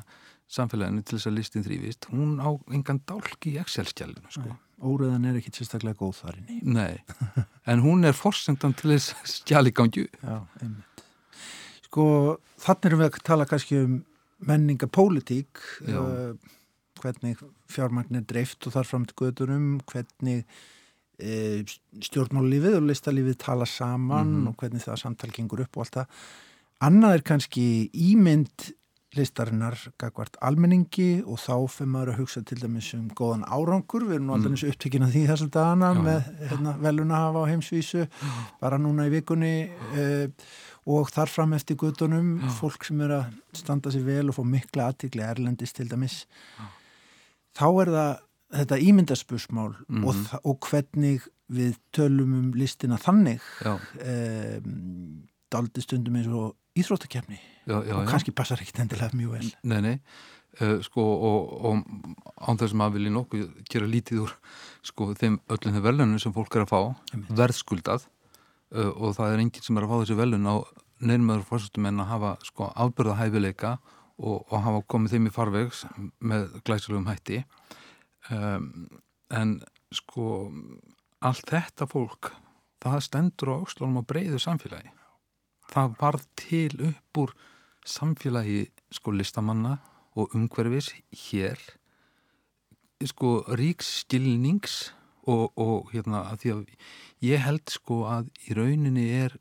[0.54, 4.54] samfélaginu til þess að listin þrývist hún á engan dálk í Excel-skjælinu sko.
[4.84, 6.58] Óriðan er ekki sérstaklega góð þar inni.
[6.76, 6.98] Nei,
[7.70, 10.93] en hún er forsendan til þess skjæligangju Já, einmitt
[11.94, 13.92] Sko, þannig erum við að tala kannski um
[14.48, 16.32] menningapólitík uh,
[16.98, 17.38] hvernig
[17.70, 21.62] fjármagn er dreift og þar fram til gödurum hvernig uh,
[22.02, 24.48] stjórnmálífið og listalífið tala saman mm -hmm.
[24.48, 26.18] og hvernig það samtal gengur upp og allt það
[26.82, 28.74] Annað er kannski ímynd
[29.16, 34.18] listarinnar gagvart almenningi og þá fyrir maður að hugsa til dæmis um góðan árangur, við
[34.18, 34.70] erum nú alltaf mm.
[34.72, 38.06] upptökin að því þessum dagana já, með hérna, veluna hafa á heimsvísu,
[38.62, 39.54] bara núna í vikunni
[40.00, 40.48] eh,
[40.90, 45.24] og þarfram eftir gutunum, fólk sem er að standa sér vel og fá mikla aðtikli
[45.24, 46.66] erlendist til dæmis já.
[47.60, 48.12] þá er það
[48.54, 50.42] þetta ímyndaspursmál mm og, mhm.
[50.44, 53.42] og hvernig við tölum um listina þannig
[54.00, 54.60] eh,
[55.52, 59.50] daldi stundum eins og íþróttakefni já, já, og kannski passar ekkert endilega mjög vel.
[59.70, 59.94] Nei, nei,
[60.60, 61.82] uh, sko og, og
[62.48, 64.34] án þess að maður vilja nokkuð gera lítið úr
[64.84, 66.80] sko þeim öllum þeim velunum sem fólk er að fá
[67.40, 70.54] verðskuldað uh, og það er enginn sem er að fá þessi velun á
[71.04, 73.76] nefnumöður fórstum en að hafa sko afbörðahæfileika
[74.18, 75.84] og, og hafa komið þeim í farvegs
[76.22, 77.42] með glæsilegum hætti.
[78.32, 78.86] Um,
[79.34, 79.58] en
[79.94, 80.48] sko
[81.24, 82.32] allt þetta fólk
[82.84, 84.92] það stendur á áslunum á breyðu samfélagi
[85.74, 87.32] það varð til upp úr
[87.84, 89.78] samfélagi sko listamanna
[90.14, 90.92] og umhverfis
[91.26, 91.58] hér
[93.04, 94.92] sko ríksskilnings
[95.26, 96.62] og, og hérna að því að
[97.26, 99.34] ég held sko að í rauninni er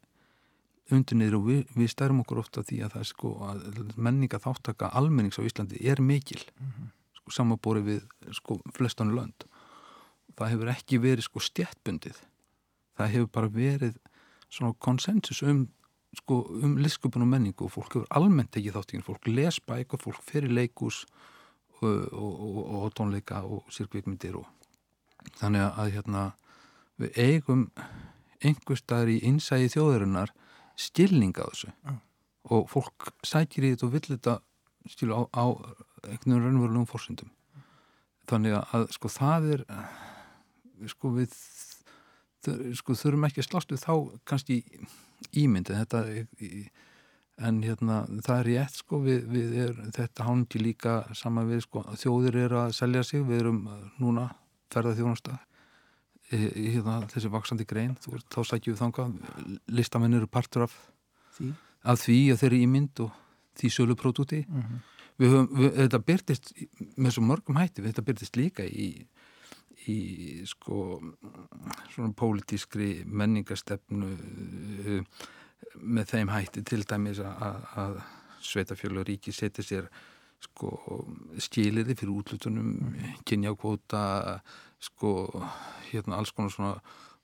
[0.93, 3.63] undunir og við, við stærum okkur ofta því að það sko að
[3.95, 6.89] menninga þáttaka almennings á Íslandi er mikil mm -hmm.
[7.19, 9.45] sko samanbóri við sko flestanu lönd
[10.37, 12.17] það hefur ekki verið sko stjættbundið
[12.97, 13.97] það hefur bara verið
[14.49, 15.67] svona konsensus um
[16.17, 20.03] sko, um lisköpun og menningu og fólk hefur almennt ekki þáttingin, fólk les bæk og
[20.03, 21.03] fólk í leikus
[21.81, 24.47] og, og, og, tónleika og sirkvikmyndir og
[25.39, 26.23] þannig að hérna
[27.01, 27.67] við eigum
[28.43, 30.33] einhver staðar í einsægi þjóðarinnar
[30.79, 31.71] stilning á þessu.
[31.85, 31.99] Mm.
[32.51, 34.33] og fólk sækir í þetta og vill þetta
[34.91, 35.45] stilu, á, á
[36.03, 37.31] einhvern veginn raunverulegum fórsendum
[38.27, 39.63] þannig að sko það er
[40.91, 41.37] sko við
[42.75, 43.93] sko þurfum ekki að slást við þá
[44.27, 44.57] kannski
[45.31, 46.03] ímyndið þetta
[47.43, 51.83] en hérna það er rétt sko við, við er, þetta hánti líka saman við sko
[51.97, 53.63] þjóðir er að selja sig við erum
[54.01, 54.29] núna
[54.73, 55.41] ferða þjónastað
[56.33, 59.05] í hérna, þessi vaksandi grein veist, þá sækjum við þanga
[59.75, 60.75] listamenn eru partur af
[61.37, 61.51] því?
[61.83, 63.19] að því að þeir eru ímynd og
[63.59, 64.79] því sölu pródúti mm -hmm.
[65.21, 66.53] við höfum, við, þetta byrtist
[66.95, 69.05] með svo mörgum hætti, þetta byrtist líka í,
[69.89, 70.99] í sko
[71.93, 75.29] svona pólitískri menningastefnu uh,
[75.79, 78.01] með þeim hætti til dæmis að,
[78.43, 79.85] Sveitafjölu og Ríki setja sér
[80.43, 80.73] sko
[81.39, 83.13] skiliði fyrir útlutunum mm.
[83.23, 84.03] kynjákvóta
[84.83, 85.13] sko
[85.87, 86.73] hérna alls konar svona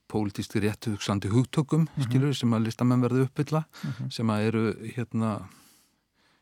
[0.10, 2.08] pólitísti réttuðugsandi hugtökum mm -hmm.
[2.08, 4.10] skilur sem að listamenn verði uppbylla mm -hmm.
[4.10, 4.64] sem að eru
[4.96, 5.50] hérna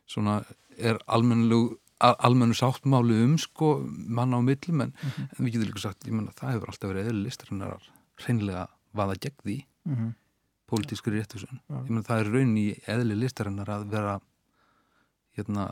[0.06, 0.44] svona
[0.78, 5.28] er almennu almennu sáttmáli um sko manna á millum en, mm -hmm.
[5.40, 7.90] en við getum líka sagt ég menna það hefur alltaf verið eða listarinnar
[8.22, 9.58] hreinlega vaða gegn því.
[10.68, 14.20] Pólitískur réttuðsum ég menna það er raun í eðli listarinnar að vera
[15.38, 15.66] hérna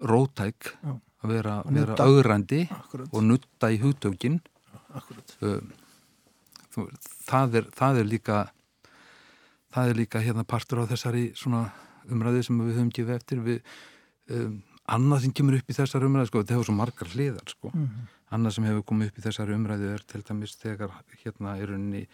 [0.00, 0.92] rótæk Já.
[1.22, 2.68] að vera, vera augrandi
[3.12, 4.40] og nutta í hugtökin.
[5.40, 5.72] Um,
[7.24, 8.38] það, er, það er líka
[9.72, 11.70] það er líka hérna partur á þessari svona
[12.12, 13.42] umræði sem við höfum gefið eftir.
[13.44, 13.60] Við
[14.30, 17.70] um, annað sem kemur upp í þessari umræði sko, þetta hefur svo margar hliðar sko
[17.72, 18.08] mm -hmm.
[18.36, 22.06] annað sem hefur komið upp í þessari umræði er til dæmis þegar hérna er unni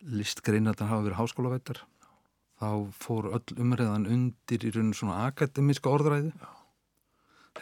[0.00, 1.82] listgreinatan hafa verið háskólavættar
[2.60, 6.48] þá fór öll umræðan undir í rauninu svona akademiska orðræðu Já.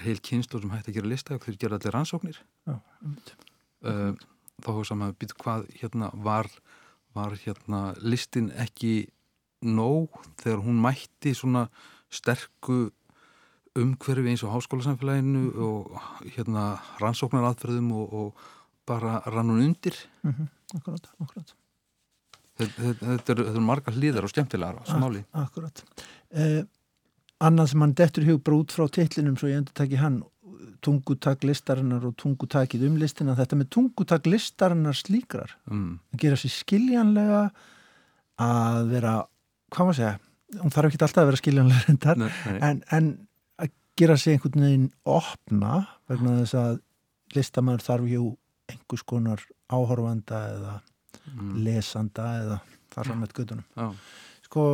[0.02, 2.80] heil kynslu sem hætti að gera lista og þeir gera allir rannsóknir Já,
[3.82, 4.16] um,
[4.58, 6.50] þá hugsa maður býtu hvað hérna var,
[7.14, 9.08] var hérna listin ekki
[9.62, 11.68] nóg þegar hún mætti svona
[12.11, 12.90] sterku
[13.82, 15.98] umhverfi eins og háskólasamfélaginu og
[16.34, 18.48] hérna rannsóknar aðferðum og, og
[18.88, 20.48] bara rann hún undir mm -hmm.
[20.76, 21.54] Akkurat, akkurat
[22.58, 25.84] Þetta eru er margar hlýðar og skemmtilegar smáli Akkurat
[26.30, 26.64] eh,
[27.40, 30.22] Annað sem hann dettur hug bara út frá tillinum svo ég endur taki hann
[30.82, 35.98] tungutak listarinnar og tungutakið um listina þetta með tungutak listarinnar slíkrar mm.
[36.12, 37.50] að gera sér skiljanlega
[38.38, 39.28] að vera
[39.74, 40.18] hvað maður segja,
[40.62, 42.22] hún þarf ekki alltaf að vera skiljanlega reyndar.
[42.58, 43.10] En, en
[43.98, 45.80] gera sér einhvern veginn opna
[46.11, 46.80] vegna þess að
[47.37, 48.24] listamæður þarf jú
[48.68, 50.74] einhvers konar áhorfanda eða
[51.34, 51.52] mm.
[51.66, 52.58] lesanda eða
[52.94, 53.87] þar saman með gödunum Já.
[54.46, 54.64] sko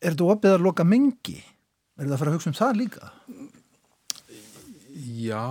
[0.00, 1.38] er þetta opið að loka mingi?
[1.98, 3.10] Er þetta að fara að hugsa um það líka?
[5.20, 5.44] Já,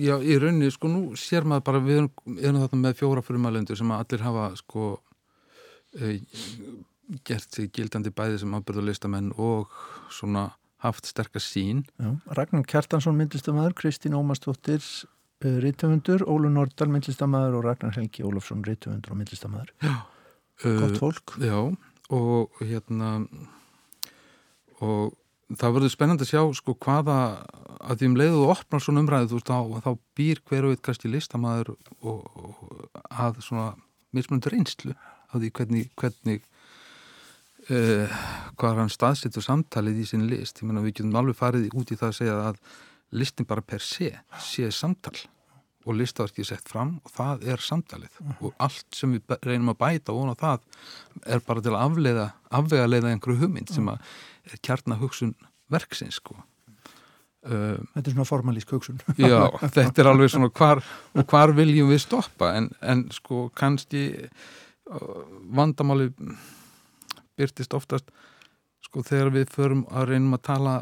[0.00, 3.78] já, í rauninni, sko, nú sér maður bara, við erum, erum þarna með fjóra frumalendur
[3.78, 4.88] sem allir hafa, sko,
[5.96, 6.18] e,
[7.26, 9.72] gert sig gildandi bæði sem ábyrðulistamenn og
[10.12, 10.48] svona
[10.84, 11.84] haft sterkast sín.
[12.00, 18.64] Já, Ragnar Kjartansson myndlistamæður, Kristín Ómarsdóttir e, Rítumundur, Ólu Nordal myndlistamæður og Ragnar Helgi Ólafsson
[18.66, 19.72] Rítumundur og myndlistamæður.
[20.64, 21.36] Gott fólk.
[21.38, 21.58] Uh, já,
[22.12, 23.14] og hérna,
[24.80, 25.16] og
[25.58, 27.18] það verður spennand að sjá sko hvaða
[27.80, 30.74] að því um leiðu og opnar svona umræðu þú veist þá, þá býr hver og
[30.74, 33.70] eitt kannski listamæður og, og að svona
[34.14, 36.44] mismundur einslu á því hvernig, hvernig
[37.70, 38.20] uh,
[38.60, 41.98] hvað hann staðsettur samtalið í sinni list, ég menna við getum alveg farið út í
[41.98, 42.62] það að segja að
[43.20, 45.16] listin bara per sé, sé samtal
[45.88, 48.12] og listaverkið sett fram og það er samtalið.
[48.20, 48.44] Uh -huh.
[48.46, 50.60] og allt sem við reynum að bæta og það
[51.26, 53.98] er bara til að afvega leiða einhverju hugmynd sem að
[54.62, 55.34] kjarnahugsun
[55.68, 56.36] verksins sko.
[57.40, 59.00] Um, þetta er svona formalísk hugsun.
[59.16, 60.84] Já, þetta er alveg svona hvar,
[61.26, 62.52] hvar viljum við stoppa?
[62.58, 64.28] En, en sko kannski
[64.90, 64.98] uh,
[65.48, 66.10] vandamáli
[67.40, 68.14] byrtist oftast
[68.86, 70.76] sko þegar við förum að reynum að tala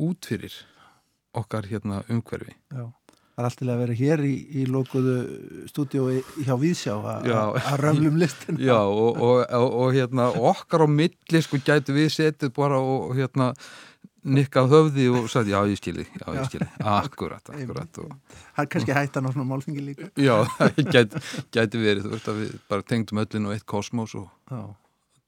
[0.00, 0.54] út fyrir
[1.36, 2.90] okkar hérna umhverfi Já
[3.40, 5.12] Það er alltaf að vera hér í, í lókuðu
[5.70, 7.28] stúdiói hjá Víðsjá að
[7.80, 8.58] röflum listin.
[8.60, 13.14] Já og, og, og, og hérna okkar á milli sko gætu við setið bara og
[13.16, 13.54] hérna
[14.20, 18.02] nikkað höfði og sagði já ég skilji, já ég skilji, akkurat, akkurat.
[18.02, 20.10] Það er kannski hættan á svona málfingi líka.
[20.20, 21.16] Já, það
[21.56, 24.60] gæti verið, þú veist að við bara tengdum öllin og eitt kosmos og já.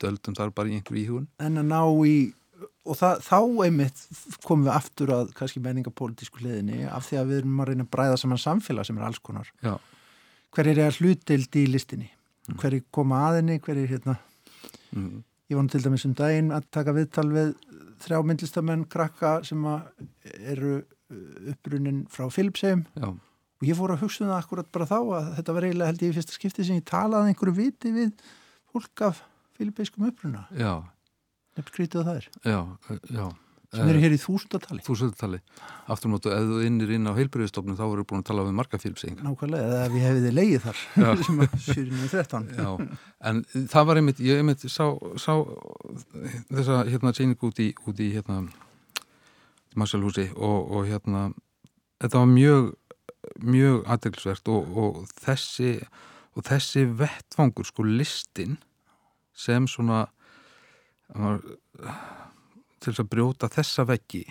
[0.02, 1.28] Döldum þar bara í einhverju íhugun.
[1.42, 2.16] En að ná í
[2.82, 4.00] og það, þá einmitt
[4.42, 7.92] komum við aftur að kannski menningapolitísku hliðinni af því að við erum að reyna að
[7.94, 9.76] bræða saman samfélag sem er alls konar Já.
[10.54, 12.58] hver er að hlutild í listinni mm.
[12.58, 14.16] hver er koma aðinni, hver er hérna
[14.90, 15.22] mm.
[15.52, 17.52] ég nú til dæmis um daginn að taka viðtal við
[18.02, 19.66] þrjá myndlistamenn krakka sem
[20.40, 24.98] eru uh, uppbrunnin frá Philipsheim og ég fór að hugsa um það akkurat bara þá
[25.00, 28.16] að þetta var eiginlega held ég í fyrsta skipti sem ég talaði einhverju viti við
[28.72, 29.22] fólk af
[29.62, 30.74] Philipsheimskum uppbrunna Já.
[31.56, 32.28] Nefn skrítið að það er.
[32.48, 32.60] Já,
[33.12, 33.24] já.
[33.72, 34.82] sem eru hér í þúsundatali.
[34.84, 35.38] þúsundatali,
[35.92, 38.80] aftur mótu ef þú innir inn á heilbriðistofnun þá eru búin að tala um marga
[38.80, 40.82] fílpseyingar Nákvæmlega, eða við hefðið leið þar
[41.26, 42.70] sem að 713 Já,
[43.30, 44.84] en það var einmitt, ég einmitt sá,
[45.20, 45.32] sá
[46.52, 48.42] þessa hérna síningu út í, út í hérna
[49.76, 51.30] Marselhúsi og, og hérna
[52.02, 52.72] þetta var mjög
[53.40, 55.76] mjög aðdeglisvert og, og þessi
[56.36, 58.58] og þessi vettfangur sko listin
[59.42, 60.04] sem svona
[61.12, 64.24] til þess að brjóta þessa veggi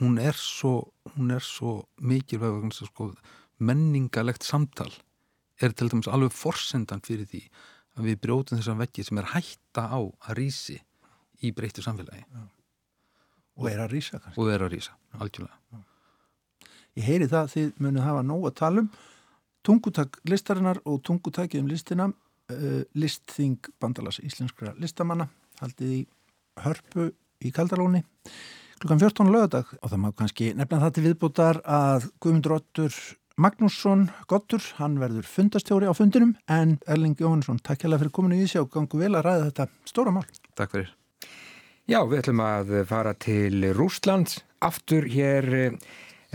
[0.00, 3.10] hún er svo, hún er svo mikilvæg sko,
[3.58, 4.90] menningalegt samtal
[5.62, 7.42] er til dæmis alveg forsendan fyrir því
[7.98, 10.78] að við brjótum þessa veggi sem er hætta á að rýsi
[11.42, 12.42] í breyttu samfélagi Já.
[13.58, 15.82] og er að rýsa og er að rýsa, algjörlega Já.
[16.92, 18.88] Ég heyri það að þið munið hafa nóg að tala um
[19.64, 22.08] tungutak listarinnar og tungutakið um listina
[22.52, 25.28] uh, listþing bandalas íslenskra listamanna
[25.60, 26.02] haldið í
[26.62, 27.10] hörpu
[27.42, 28.04] í Kaldalóni
[28.82, 29.30] klukkan 14.
[29.30, 32.96] lögadag og það má kannski nefna það til viðbútar að Guðmundur Ottur
[33.40, 38.48] Magnússon Gottur, hann verður fundastjóri á fundinum en Erling Jóhannesson, takk hjá fyrir kominu í
[38.48, 40.26] sig og gangu vel að ræða þetta stóra mál.
[40.58, 40.92] Takk fyrir.
[41.88, 45.78] Já, við ætlum að fara til Rúslands aftur hér eh,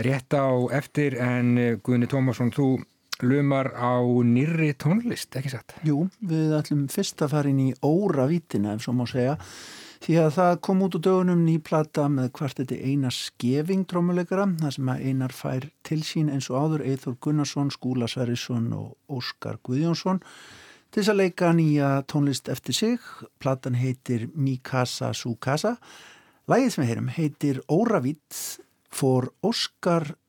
[0.04, 2.82] rétt á eftir en eh, Guðni Tómasson, þú
[3.24, 5.76] lumar á nýri tónlist, ekki satt?
[5.88, 9.38] Jú, við ætlum fyrst að fara inn í óra vítina, ef svo má segja
[10.04, 14.76] því að það kom út úr dögunum nýplata með hvart þetta eina skefing trómuleikara, það
[14.76, 19.58] sem að einar fær til sín eins og áður Eithor Gunnarsson, Skúla Sverrisson og Óskar
[19.66, 20.22] Guðjónsson
[20.92, 23.10] til þess að leika nýja tónlist eftir sig
[23.42, 25.76] platan heitir Mikasa Sukasa
[26.48, 28.40] lægið sem við heyrum heitir Óravít
[28.94, 30.27] for Óskar Guðjónsson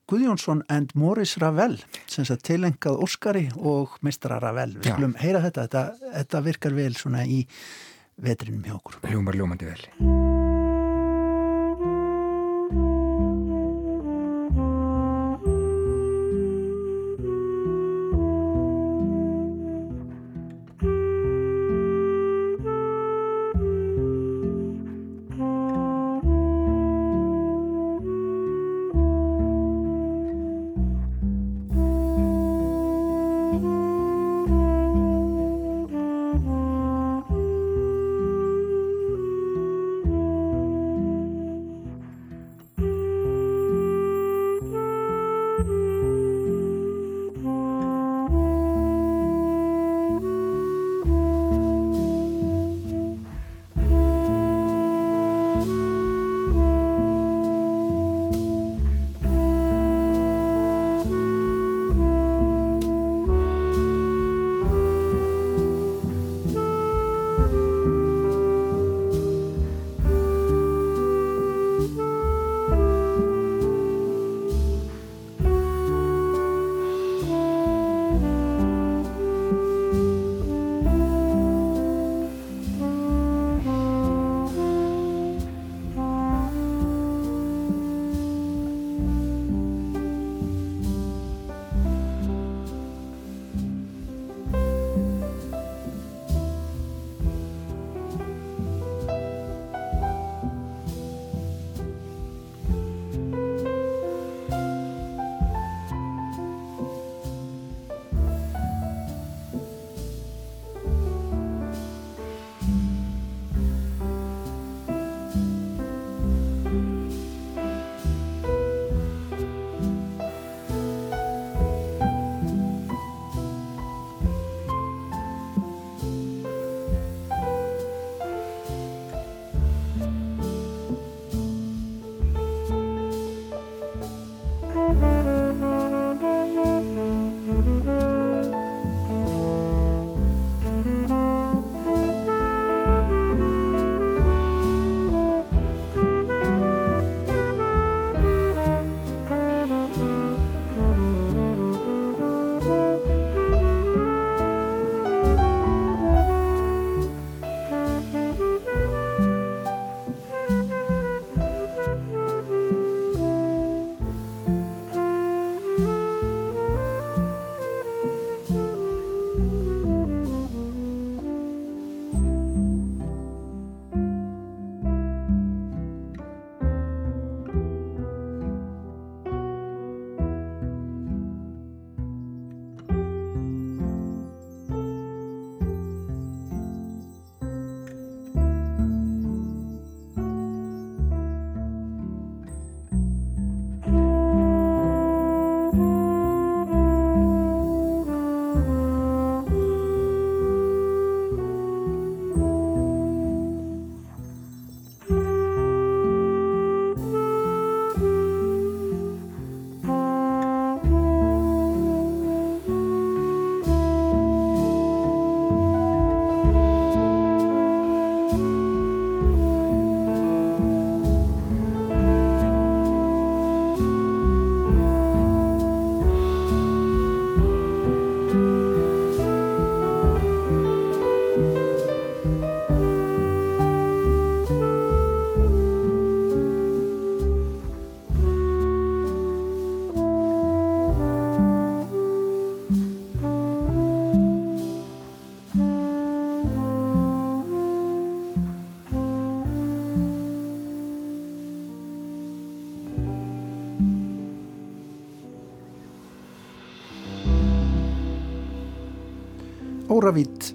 [0.68, 4.76] and Morris Ravel sem sagt tilengað Óskari og Mistra Ravel.
[4.78, 5.66] Við skulum heyra þetta.
[5.68, 7.44] þetta, þetta virkar vel svona í
[8.16, 9.00] vetrinum hjá okkur.
[9.04, 10.37] Hljómar ljómandi vel.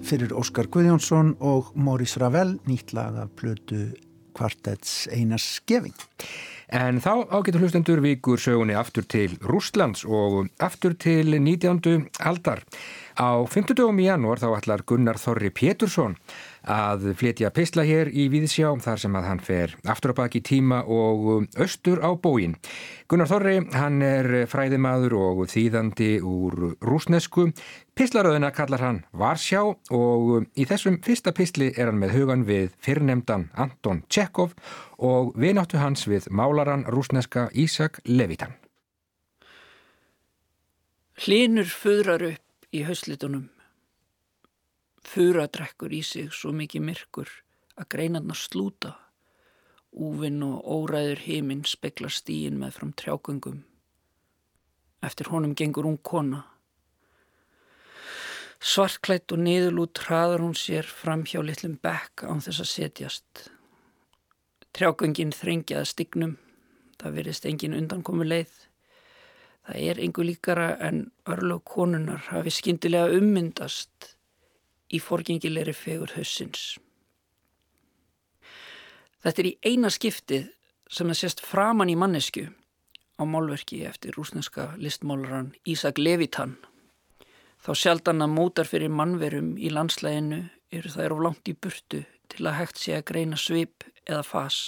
[0.04, 3.94] Fyrir Óskar Guðjónsson og Morís Ravel nýtt lag af plötu
[4.36, 5.94] kvartets Einars Skeving.
[6.74, 12.08] En þá ágetur hlustendur vikur sögunni aftur til Rúslands og aftur til 19.
[12.24, 12.64] aldar.
[13.14, 13.84] Á 50.
[14.00, 16.16] í janúar þá ætlar Gunnar Þorri Pétursson
[16.70, 20.82] að flytja pistla hér í Víðsjá þar sem að hann fer aftur á baki tíma
[20.88, 22.56] og austur á bóin.
[23.08, 27.50] Gunnar Þorri, hann er fræðimaður og þýðandi úr rúsnesku.
[27.94, 33.50] Pistlaröðuna kallar hann Varsjá og í þessum fyrsta pistli er hann með hugan við fyrrnemdan
[33.54, 34.56] Anton Tjekov
[34.98, 38.56] og vináttu hans við málaran rúsneska Ísak Levitan.
[41.14, 43.53] Hlinur föðrar upp í hauslitunum.
[45.04, 47.30] Fura drekkur í sig svo mikið myrkur
[47.78, 48.94] að greinarnar slúta.
[49.94, 53.60] Úvinn og óræður heiminn speklar stíin með fram trjákungum.
[55.04, 56.40] Eftir honum gengur hún kona.
[58.64, 63.42] Svartklætt og niðurlút hraðar hún sér fram hjá litlum bekk án þess að setjast.
[64.74, 66.38] Trjákungin þrengjaða stignum.
[66.98, 68.54] Það verist engin undankomi leið.
[69.68, 74.14] Það er einhver líkara en örlög konunar hafi skindilega ummyndast
[74.94, 76.76] í forgengilegri fegur hausins.
[79.24, 80.50] Þetta er í eina skiptið
[80.92, 82.44] sem það sést framann í mannesku
[83.18, 86.58] á málverki eftir rúsneska listmálaran Ísak Levitan.
[87.64, 90.42] Þá sjaldan að mótar fyrir mannverum í landslæginu
[90.74, 94.58] eru þær of langt í burtu til að hægt sé að greina svip eða fas.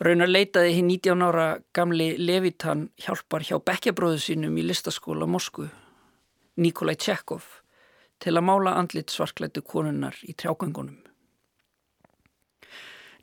[0.00, 5.68] Raunar leitaði hinn 19 ára gamli Levitan hjálpar hjá bekkjabróðu sínum í listaskóla Moskvu,
[6.56, 7.44] Nikolai Tjekov,
[8.24, 10.96] til að mála andlit svarklættu konunnar í trjágangunum.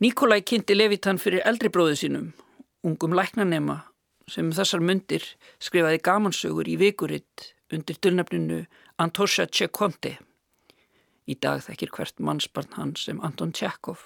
[0.01, 2.29] Nikolai kynnti Levitan fyrir eldri bróðu sínum,
[2.85, 3.81] ungum læknanema,
[4.29, 5.25] sem um þessar myndir
[5.61, 8.63] skrifaði gamansögur í vikuritt undir dölnafninu
[9.01, 10.15] Antosha Tjekonte.
[11.29, 14.01] Í dag þekkir hvert mannsbarn hans sem Anton Tjekov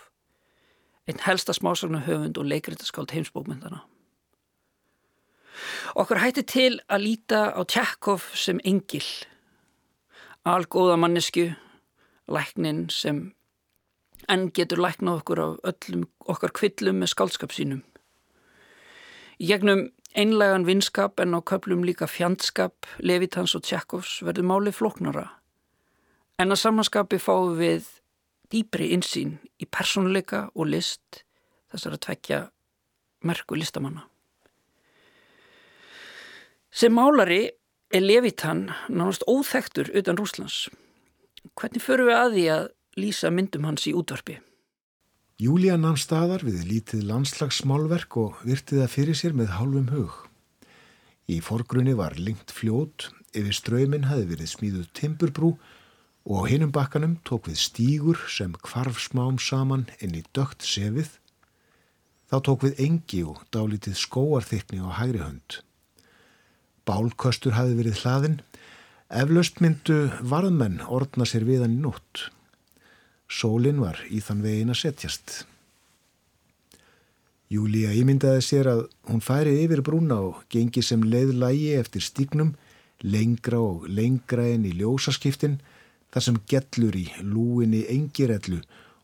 [1.06, 3.84] einn helsta smásagnahöfund og leikritaskáld heimsbókmyndana.
[5.96, 9.06] Okkur hætti til að líta á Tjekov sem engil,
[10.46, 11.50] algóða mannesku,
[12.30, 13.32] læknin sem
[14.30, 17.82] enn getur læknað okkur af öllum okkar kvillum með skálskap sínum.
[19.42, 25.28] Í gegnum einlegan vinskap en á köplum líka fjandskap Levitans og Tjekovs verður máli floknara.
[26.40, 27.88] En að samanskapi fáum við
[28.52, 31.24] dýbri insýn í persónuleika og list
[31.72, 32.42] þessar að tvekja
[33.26, 34.06] merku listamanna.
[36.76, 37.50] Sem málari
[37.96, 40.68] er Levitan nánast óþektur utan Rúslands.
[41.56, 42.66] Hvernig förum við að því að
[43.00, 44.40] lýsa myndum hans í útvarpi?
[45.40, 50.16] Júlía namn staðar við lítið landslagsmálverk og virtið það fyrir sér með hálfum hug.
[51.32, 55.54] Í forgrunni var lengt fljót, yfir ströyminn hafi verið smíðuð timburbrú
[56.26, 61.14] og á hinum bakkanum tók við stígur sem kvarf smám saman inn í dögt sefið.
[62.32, 65.60] Þá tók við engi og dálítið skóarþykni á hægri hönd.
[66.86, 68.38] Bálkostur hafi verið hlaðin,
[69.10, 72.30] eflaust myndu varðmenn ordna sér viðan í nótt.
[73.26, 75.36] Sólinn var í þann vegin að setjast.
[77.50, 82.56] Júlía ímyndaði sér að hún færi yfir brúna og gengi sem leiðlægi eftir stígnum,
[83.06, 85.60] lengra og lengra en í ljósaskiptin,
[86.14, 88.62] þar sem gellur í lúinni engirellu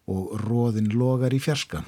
[0.09, 1.83] og róðin logar í fjarska.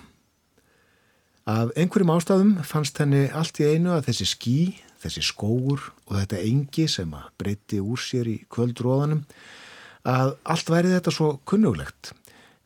[1.50, 4.58] Af einhverjum ástæðum fannst henni allt í einu að þessi skí,
[5.04, 9.24] þessi skóur og þetta engi sem að breyti úr sér í kvöldróðanum,
[10.04, 12.12] að allt væri þetta svo kunnuglegt,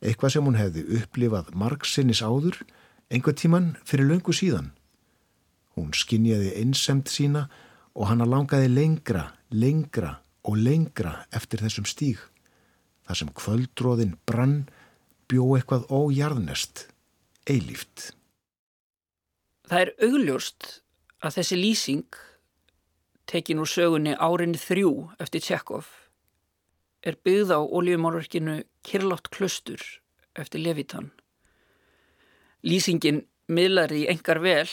[0.02, 2.58] eitthvað sem hún hefði upplifað margsinnis áður,
[3.10, 4.72] einhver tíman fyrir löngu síðan.
[5.78, 7.46] Hún skinjaði einsemt sína
[7.94, 12.20] og hann að langaði lengra, lengra og lengra eftir þessum stíg.
[13.06, 14.60] Þar sem kvöldróðin brann
[15.28, 16.86] bjó eitthvað ójarðnest,
[17.48, 18.12] eilíft.
[19.68, 20.68] Það er augljóst
[21.24, 22.18] að þessi lýsing,
[23.28, 25.86] tekin úr sögunni árinni þrjú eftir Tjekov,
[27.04, 29.82] er byggð á oljumálverkinu Kirlátt Klustur
[30.38, 31.10] eftir Levitan.
[32.64, 34.68] Lýsingin miðlar í engar vel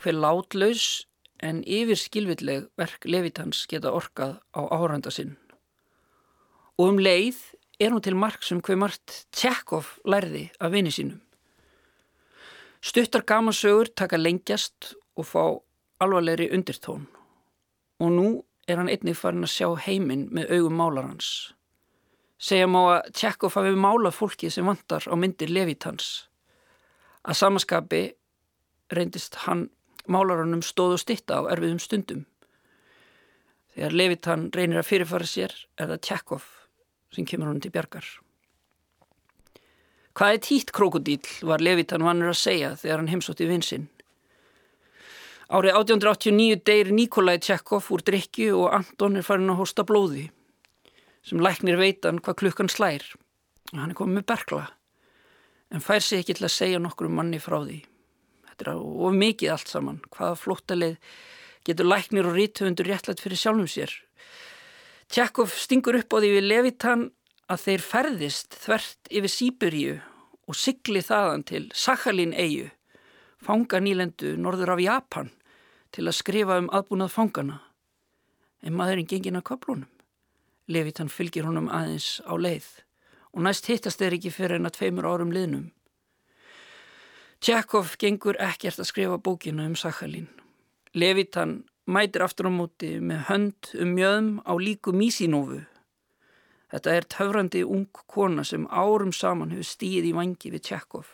[0.00, 1.06] hver látlaus
[1.38, 5.36] en yfir skilvilleg verk Levitans geta orkað á áhöranda sinn.
[6.78, 7.38] Og um leið
[7.78, 11.22] er hún til mark sem hver margt Tjekov lærði af vini sínum.
[12.84, 15.44] Stuttar gamansögur taka lengjast og fá
[16.02, 17.06] alvarlegri undirtón
[18.00, 18.28] og nú
[18.68, 21.28] er hann einnig farin að sjá heiminn með augum málarans.
[22.40, 26.26] Segja má að Tjekov hafi málað fólki sem vantar á myndir Levitans.
[27.24, 28.02] Að samaskapi
[28.92, 29.68] reyndist hann
[30.10, 32.26] málaranum stóð og stitta á erfiðum stundum.
[33.74, 36.44] Þegar Levitan reynir að fyrirfara sér er það Tjekov
[37.14, 38.06] sem kemur honum til bjargar.
[40.14, 43.88] Hvað er títt krokodíl var Levitan vannur að segja þegar hann heimsótti vinsinn.
[45.52, 50.30] Árið 1889 deyr Nikolai Tjekov úr drikju og Anton er farin að hósta blóði
[51.24, 53.04] sem læknir veitan hvað klukkan slær.
[53.72, 54.64] Hann er komið með bergla
[55.74, 57.82] en fær sig ekki til að segja nokkur um manni frá því.
[58.48, 60.00] Þetta er of mikið allt saman.
[60.14, 60.96] Hvaða flóttalið
[61.66, 63.92] getur læknir og rítufundur réttlætt fyrir sjálfum sér.
[65.12, 67.08] Tjekov stingur upp á því við Levitan
[67.50, 69.96] að þeir ferðist þvert yfir Sýburíu
[70.48, 72.83] og sigli þaðan til Sakhalín-eigu, fanga
[73.80, 75.30] nýlendu norður af Japan
[75.92, 77.60] til að skrifa um aðbúnað fangana.
[78.62, 79.88] En maðurinn gengin að köplunum.
[80.66, 82.66] Levitan fylgir honum aðeins á leið
[83.34, 85.72] og næst hittast þeir ekki fyrir en að tveimur árum liðnum.
[87.44, 90.30] Tjekov gengur ekkert að skrifa bókina um Sakhalín.
[90.94, 95.60] Levitan mætir aftur á móti með hönd um mjöðum á líku Mísinófu.
[96.72, 101.10] Þetta er töfrandi ung kona sem árum saman hefur stíð í vangi við Tjekov.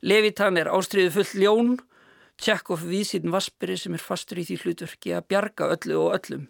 [0.00, 1.72] Levitan er ástriðu full ljón,
[2.40, 6.46] Tjekov við sín vasperi sem er fastur í því hlutverki að bjarga öllu og öllum.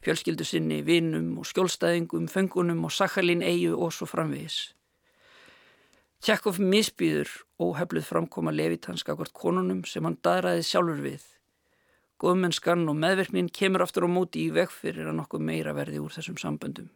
[0.00, 4.72] Fjölskyldu sinni, vinnum og skjólstæðingum, fengunum og Sakhalín eigu og svo framvegis.
[6.24, 7.28] Tjekov misbýður
[7.60, 11.26] óhefluð framkoma Levitanska hvort konunum sem hann daðraði sjálfur við.
[12.16, 16.16] Góðmennskan og meðverknin kemur aftur á móti í veg fyrir að nokkuð meira verði úr
[16.16, 16.88] þessum samböndum.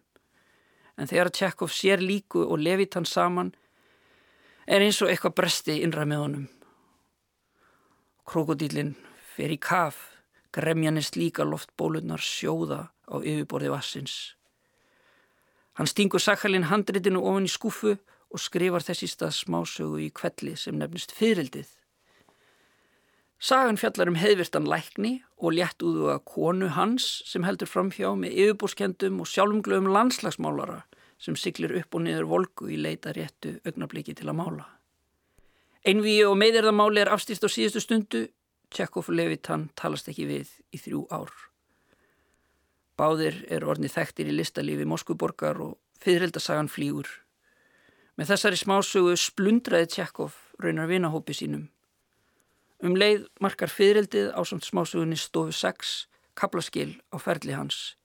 [0.97, 3.53] En þegar Tjekov sér líku og Levitan saman
[4.71, 6.47] er eins og eitthvað bresti innra með honum.
[8.31, 8.93] Krokodílinn
[9.35, 9.99] fer í kaf,
[10.55, 14.15] gremjanist líka loftbólunar sjóða á yfirborði vassins.
[15.75, 17.97] Hann stingur sakhalinn handritinu ofan í skúfu
[18.31, 21.67] og skrifar þessi stað smásögu í kvelli sem nefnist fyririldið.
[23.41, 28.37] Sagan fjallar um heiðvirtan lækni og létt úðu að konu hans sem heldur framhjá með
[28.45, 30.83] yfirbúrskendum og sjálfumglöfum landslagsmálara
[31.21, 34.67] sem siglir upp og niður volku í leita réttu augnabliki til að mála.
[35.85, 38.27] Einvíu og meðirðamáli er afstýrt á síðustu stundu,
[38.71, 41.33] Tjekov Levitan talast ekki við í þrjú ár.
[43.01, 47.09] Báðir er orðni þekktir í listalífi Moskvuborgar og fyrireldasagan flýgur.
[48.21, 51.67] Með þessari smásögu splundraði Tjekov raunar vinahópi sínum.
[52.85, 55.97] Um leið markar fyririldið á samt smásögunni stofu 6
[56.39, 57.97] kaplaskil á ferli hans.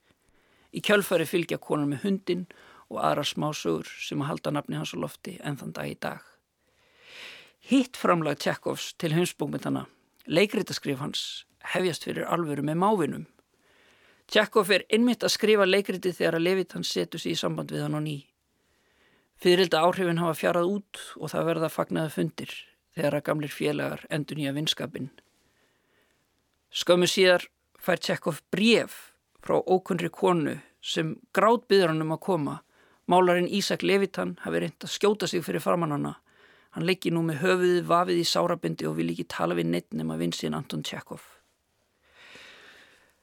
[0.75, 2.47] Í kjölfari fylgja konar með hundin
[2.91, 6.23] og aðra smásögur sem að halda nafni hans á lofti en þann dag í dag.
[7.65, 9.87] Hitt framlag Tjekovs til heimsbókmyndana,
[10.29, 13.25] leikritaskrif hans, hefjast fyrir alvöru með mávinum.
[14.29, 17.85] Tjekov er innmitt að skrifa leikriti þegar að levit hans setur sér í samband við
[17.85, 18.15] hann á ný.
[19.37, 22.53] Fyririlda áhrifin hafa fjarað út og það verða fagnaði fundir
[22.95, 25.11] þegar að gamlir félagar endur nýja vinskapin.
[26.73, 27.45] Skömmu síðar
[27.77, 28.95] fær Tjekov bref
[29.45, 32.55] frá ókunnri konu sem grátt byður hann um að koma.
[33.07, 36.15] Málarinn Ísak Levitan hafi reynd að skjóta sig fyrir framannana.
[36.73, 40.17] Hann leikir nú með höfuðið vafið í sárabindi og vil ekki tala við neitt nema
[40.17, 41.21] vinsinn Anton Tjekov.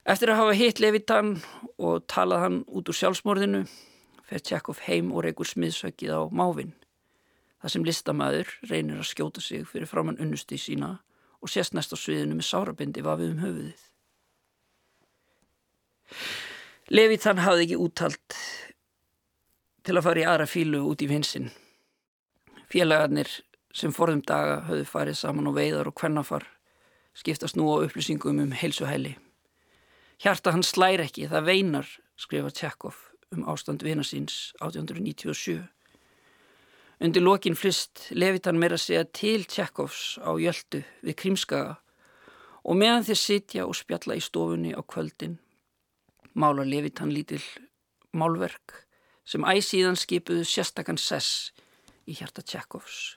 [0.06, 1.34] Eftir að hafa hitt Levitan
[1.78, 3.64] og talað hann út úr sjálfsmorðinu
[4.26, 6.72] fer Tjekov heim og reykur smiðsökið á mávinn.
[7.62, 10.96] Það sem listamæður reynir að skjóta sig fyrir framann unnusti sína
[11.42, 13.84] og sést næst á sviðinu með sárabindi vafið um höfuðið.
[16.92, 18.38] Levitan hafði ekki úttalt
[19.82, 21.50] til að fara í aðra fílu út í vinsinn.
[22.72, 23.28] Félagarnir
[23.74, 26.46] sem forðum daga höfðu farið saman á veiðar og kvennafar
[27.18, 29.16] skiptast nú á upplýsingum um heilsuhæli.
[30.22, 32.98] Hjarta hann slæri ekki, það veinar, skrifar Tjekov
[33.32, 35.62] um ástand vina síns 1897.
[37.02, 41.80] Undir lokin flist Levitan meira að segja til Tjekovs á Jöldu við Krímskaga
[42.62, 45.40] og meðan þeir sitja og spjalla í stofunni á kvöldin
[46.38, 47.42] málar Levitan lítil
[48.14, 48.84] málverk
[49.24, 51.52] sem æsíðan skipuðu sérstakann sess
[52.06, 53.16] í hjarta Tjekovs.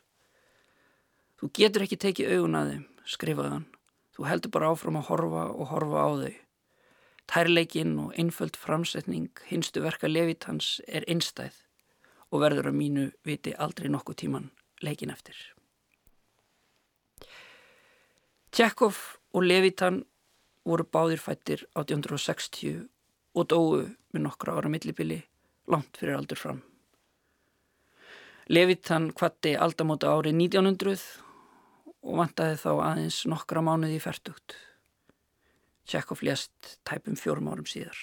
[1.39, 3.67] Þú getur ekki tekið augun að þeim, skrifaði hann.
[4.15, 6.35] Þú heldur bara áfram að horfa og horfa á þau.
[7.25, 11.57] Tærleikinn og einföld framsetning hinstu verka Levitans er einstæð
[12.31, 14.51] og verður að mínu viti aldrei nokkuð tíman
[14.85, 15.35] leikin eftir.
[18.55, 20.03] Tjekov og Levitan
[20.65, 22.85] voru báðir fættir 1860
[23.35, 23.81] og dóu
[24.13, 25.19] með nokkra ára millibili
[25.71, 26.61] langt fyrir aldur fram.
[28.49, 30.99] Levitan kvatti aldamóta árið 1900
[32.05, 34.57] og vantaði þá aðeins nokkra mánuði í færtugt.
[35.89, 37.97] Tjekov lést tæpum fjórum árum síðar.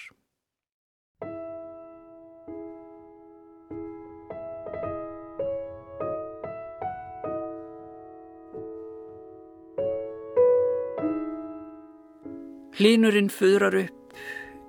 [12.73, 14.15] Hlínurinn föðrar upp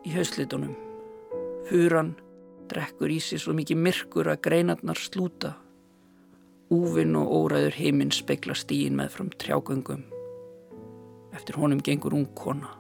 [0.07, 0.75] í hauslitunum.
[1.67, 2.13] Furan
[2.71, 5.53] Drekkur í sig svo mikið myrkur að greinarnar slúta.
[6.73, 10.01] Úvinn og óræður heiminn speikla stíin með fram trjágöngum.
[11.37, 12.71] Eftir honum gengur ung kona.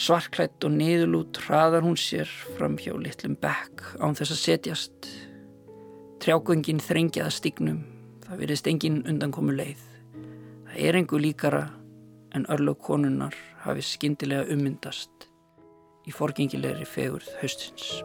[0.00, 5.10] Svarklætt og niðurlút hraðar hún sér fram hjá litlum bekk án þess að setjast.
[6.20, 7.80] Trjágöngin þrengjaða stignum.
[8.26, 9.82] Það virðist engin undankomu leið.
[10.68, 11.64] Það er engu líkara
[12.36, 15.19] en örlög konunnar hafi skindilega ummyndast
[16.10, 18.00] í forgengilegri fegurð höstins.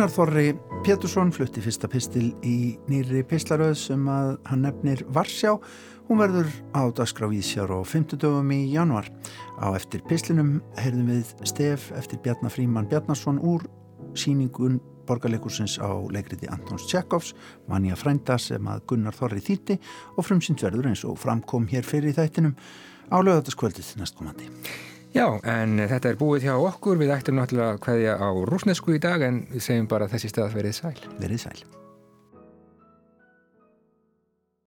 [0.00, 5.50] Gunnar Þorri Pétursson flutti fyrsta pistil í nýri pislaröð sem að hann nefnir Varsjá.
[6.08, 9.10] Hún verður á dagskrávísjar og 50 dögum í januar.
[9.60, 13.68] Á eftir pislinum heyrðum við stef eftir Bjarnar Fríman Bjarnarsson úr
[14.16, 17.34] síningun borgarleikursins á leikriti Antons Tjekovs,
[17.68, 19.76] Vanja Frænda sem að Gunnar Þorri þýtti
[20.16, 22.56] og frumsynd verður eins og framkom hér fyrir í þættinum
[23.12, 24.48] á lögataskvöldið næstkomandi.
[25.10, 27.00] Já, en þetta er búið hjá okkur.
[27.00, 30.78] Við ættum náttúrulega hvaðja á rúsnesku í dag en við segjum bara þessi stað verið
[30.78, 30.96] sæl.
[31.18, 31.79] Verið sæl.